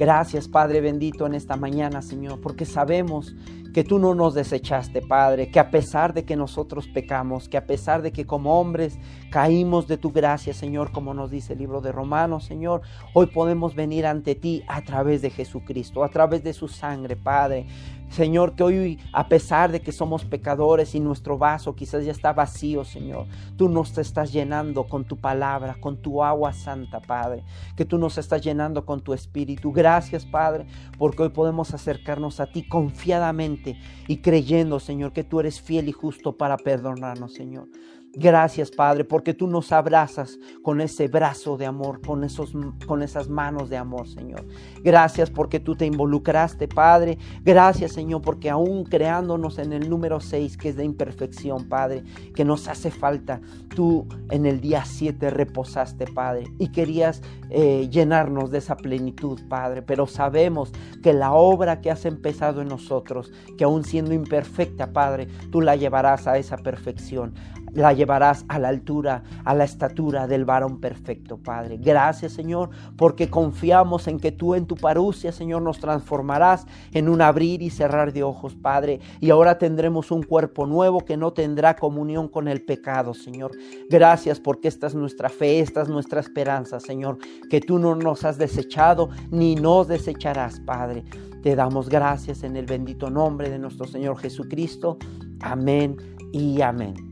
Gracias, 0.00 0.48
Padre 0.48 0.80
bendito, 0.80 1.26
en 1.26 1.34
esta 1.34 1.56
mañana, 1.56 2.00
Señor, 2.00 2.40
porque 2.40 2.64
sabemos 2.64 3.34
que 3.74 3.84
tú 3.84 3.98
no 3.98 4.14
nos 4.14 4.32
desechaste, 4.32 5.02
Padre, 5.02 5.50
que 5.50 5.60
a 5.60 5.70
pesar 5.70 6.14
de 6.14 6.24
que 6.24 6.36
nosotros 6.36 6.88
pecamos, 6.88 7.50
que 7.50 7.58
a 7.58 7.66
pesar 7.66 8.00
de 8.00 8.10
que 8.10 8.24
como 8.24 8.58
hombres 8.58 8.98
caímos 9.30 9.88
de 9.88 9.98
tu 9.98 10.10
gracia, 10.10 10.54
Señor, 10.54 10.90
como 10.90 11.12
nos 11.12 11.30
dice 11.30 11.52
el 11.52 11.58
libro 11.58 11.82
de 11.82 11.92
Romanos, 11.92 12.46
Señor, 12.46 12.80
hoy 13.12 13.26
podemos 13.26 13.74
venir 13.74 14.06
ante 14.06 14.34
ti 14.34 14.64
a 14.68 14.80
través 14.80 15.20
de 15.20 15.28
Jesucristo, 15.28 16.02
a 16.02 16.08
través 16.08 16.42
de 16.42 16.54
su 16.54 16.66
sangre, 16.66 17.14
Padre. 17.16 17.66
Señor, 18.10 18.56
que 18.56 18.64
hoy, 18.64 18.98
a 19.12 19.28
pesar 19.28 19.70
de 19.70 19.80
que 19.80 19.92
somos 19.92 20.24
pecadores 20.24 20.96
y 20.96 21.00
nuestro 21.00 21.38
vaso 21.38 21.76
quizás 21.76 22.04
ya 22.04 22.10
está 22.10 22.32
vacío, 22.32 22.84
Señor, 22.84 23.26
tú 23.56 23.68
nos 23.68 23.96
estás 23.98 24.32
llenando 24.32 24.84
con 24.88 25.04
tu 25.04 25.16
palabra, 25.16 25.76
con 25.80 25.96
tu 25.96 26.24
agua 26.24 26.52
santa, 26.52 27.00
Padre, 27.00 27.44
que 27.76 27.84
tú 27.84 27.98
nos 27.98 28.18
estás 28.18 28.42
llenando 28.42 28.84
con 28.84 29.00
tu 29.00 29.14
espíritu. 29.14 29.70
Gracias, 29.70 30.26
Padre, 30.26 30.66
porque 30.98 31.22
hoy 31.22 31.28
podemos 31.28 31.72
acercarnos 31.72 32.40
a 32.40 32.46
ti 32.46 32.66
confiadamente 32.66 33.76
y 34.08 34.16
creyendo, 34.16 34.80
Señor, 34.80 35.12
que 35.12 35.22
tú 35.22 35.38
eres 35.38 35.60
fiel 35.60 35.88
y 35.88 35.92
justo 35.92 36.36
para 36.36 36.56
perdonarnos, 36.56 37.32
Señor. 37.34 37.68
Gracias, 38.12 38.72
Padre, 38.72 39.04
porque 39.04 39.34
tú 39.34 39.46
nos 39.46 39.70
abrazas 39.70 40.36
con 40.62 40.80
ese 40.80 41.06
brazo 41.06 41.56
de 41.56 41.66
amor, 41.66 42.00
con, 42.00 42.24
esos, 42.24 42.52
con 42.84 43.02
esas 43.04 43.28
manos 43.28 43.70
de 43.70 43.76
amor, 43.76 44.08
Señor. 44.08 44.44
Gracias 44.82 45.30
porque 45.30 45.60
tú 45.60 45.76
te 45.76 45.86
involucraste, 45.86 46.66
Padre. 46.66 47.18
Gracias, 47.44 47.92
Señor, 47.92 48.20
porque 48.20 48.50
aún 48.50 48.82
creándonos 48.82 49.58
en 49.58 49.72
el 49.72 49.88
número 49.88 50.18
6, 50.18 50.56
que 50.56 50.70
es 50.70 50.76
de 50.76 50.84
imperfección, 50.84 51.68
Padre, 51.68 52.02
que 52.34 52.44
nos 52.44 52.66
hace 52.66 52.90
falta, 52.90 53.40
tú 53.76 54.08
en 54.30 54.44
el 54.44 54.60
día 54.60 54.84
7 54.84 55.30
reposaste, 55.30 56.06
Padre, 56.08 56.46
y 56.58 56.72
querías 56.72 57.22
eh, 57.48 57.88
llenarnos 57.92 58.50
de 58.50 58.58
esa 58.58 58.76
plenitud, 58.76 59.38
Padre. 59.48 59.82
Pero 59.82 60.08
sabemos 60.08 60.72
que 61.00 61.12
la 61.12 61.32
obra 61.32 61.80
que 61.80 61.92
has 61.92 62.04
empezado 62.06 62.60
en 62.60 62.68
nosotros, 62.68 63.32
que 63.56 63.62
aún 63.62 63.84
siendo 63.84 64.12
imperfecta, 64.14 64.92
Padre, 64.92 65.28
tú 65.52 65.60
la 65.60 65.76
llevarás 65.76 66.26
a 66.26 66.38
esa 66.38 66.56
perfección 66.56 67.34
la 67.74 67.92
llevarás 67.92 68.44
a 68.48 68.58
la 68.58 68.68
altura, 68.68 69.22
a 69.44 69.54
la 69.54 69.64
estatura 69.64 70.26
del 70.26 70.44
varón 70.44 70.80
perfecto, 70.80 71.38
Padre. 71.38 71.78
Gracias, 71.78 72.32
Señor, 72.32 72.70
porque 72.96 73.28
confiamos 73.28 74.08
en 74.08 74.18
que 74.18 74.32
tú 74.32 74.54
en 74.54 74.66
tu 74.66 74.76
parucia, 74.76 75.32
Señor, 75.32 75.62
nos 75.62 75.78
transformarás 75.78 76.66
en 76.92 77.08
un 77.08 77.22
abrir 77.22 77.62
y 77.62 77.70
cerrar 77.70 78.12
de 78.12 78.22
ojos, 78.22 78.54
Padre. 78.54 79.00
Y 79.20 79.30
ahora 79.30 79.58
tendremos 79.58 80.10
un 80.10 80.22
cuerpo 80.22 80.66
nuevo 80.66 81.00
que 81.00 81.16
no 81.16 81.32
tendrá 81.32 81.76
comunión 81.76 82.28
con 82.28 82.48
el 82.48 82.64
pecado, 82.64 83.14
Señor. 83.14 83.52
Gracias 83.88 84.40
porque 84.40 84.68
esta 84.68 84.86
es 84.86 84.94
nuestra 84.94 85.28
fe, 85.28 85.60
esta 85.60 85.82
es 85.82 85.88
nuestra 85.88 86.20
esperanza, 86.20 86.80
Señor, 86.80 87.18
que 87.48 87.60
tú 87.60 87.78
no 87.78 87.94
nos 87.94 88.24
has 88.24 88.38
desechado 88.38 89.10
ni 89.30 89.54
nos 89.54 89.88
desecharás, 89.88 90.60
Padre. 90.60 91.04
Te 91.42 91.56
damos 91.56 91.88
gracias 91.88 92.42
en 92.42 92.56
el 92.56 92.66
bendito 92.66 93.10
nombre 93.10 93.48
de 93.48 93.58
nuestro 93.58 93.86
Señor 93.86 94.18
Jesucristo. 94.18 94.98
Amén 95.40 95.96
y 96.32 96.60
amén. 96.60 97.09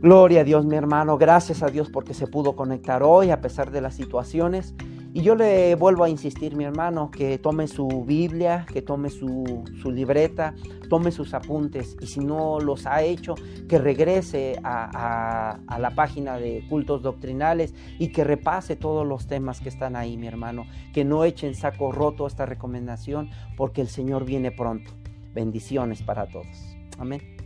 Gloria 0.00 0.42
a 0.42 0.44
Dios, 0.44 0.64
mi 0.64 0.76
hermano. 0.76 1.18
Gracias 1.18 1.64
a 1.64 1.70
Dios 1.70 1.90
porque 1.90 2.14
se 2.14 2.28
pudo 2.28 2.54
conectar 2.54 3.02
hoy 3.02 3.30
a 3.30 3.40
pesar 3.40 3.72
de 3.72 3.80
las 3.80 3.94
situaciones. 3.96 4.72
Y 5.12 5.22
yo 5.22 5.34
le 5.34 5.74
vuelvo 5.74 6.04
a 6.04 6.08
insistir, 6.08 6.54
mi 6.54 6.62
hermano, 6.62 7.10
que 7.10 7.38
tome 7.38 7.66
su 7.66 8.04
Biblia, 8.06 8.64
que 8.72 8.80
tome 8.80 9.10
su, 9.10 9.64
libreta, 9.86 10.54
tome 10.88 11.10
sus 11.10 11.34
apuntes. 11.34 11.96
Y 12.00 12.06
si 12.06 12.20
no 12.20 12.60
los 12.60 12.86
ha 12.86 13.02
hecho, 13.02 13.34
que 13.68 13.78
regrese 13.78 14.60
a, 14.62 15.58
a 15.66 15.78
la 15.80 15.90
página 15.90 16.38
de 16.38 16.64
cultos 16.68 17.02
doctrinales 17.02 17.74
y 17.98 18.12
que 18.12 18.22
repase 18.22 18.76
todos 18.76 19.04
los 19.04 19.26
temas 19.26 19.60
que 19.60 19.68
están 19.68 19.96
ahí, 19.96 20.16
mi 20.16 20.28
hermano. 20.28 20.66
Que 20.94 21.04
no 21.04 21.24
echen 21.24 21.56
saco 21.56 21.90
roto 21.90 22.28
esta 22.28 22.46
recomendación 22.46 23.30
porque 23.56 23.80
el 23.80 23.88
Señor 23.88 24.24
viene 24.24 24.52
pronto. 24.52 24.92
Bendiciones 25.34 26.02
para 26.02 26.28
todos. 26.28 26.76
Amén. 26.98 27.38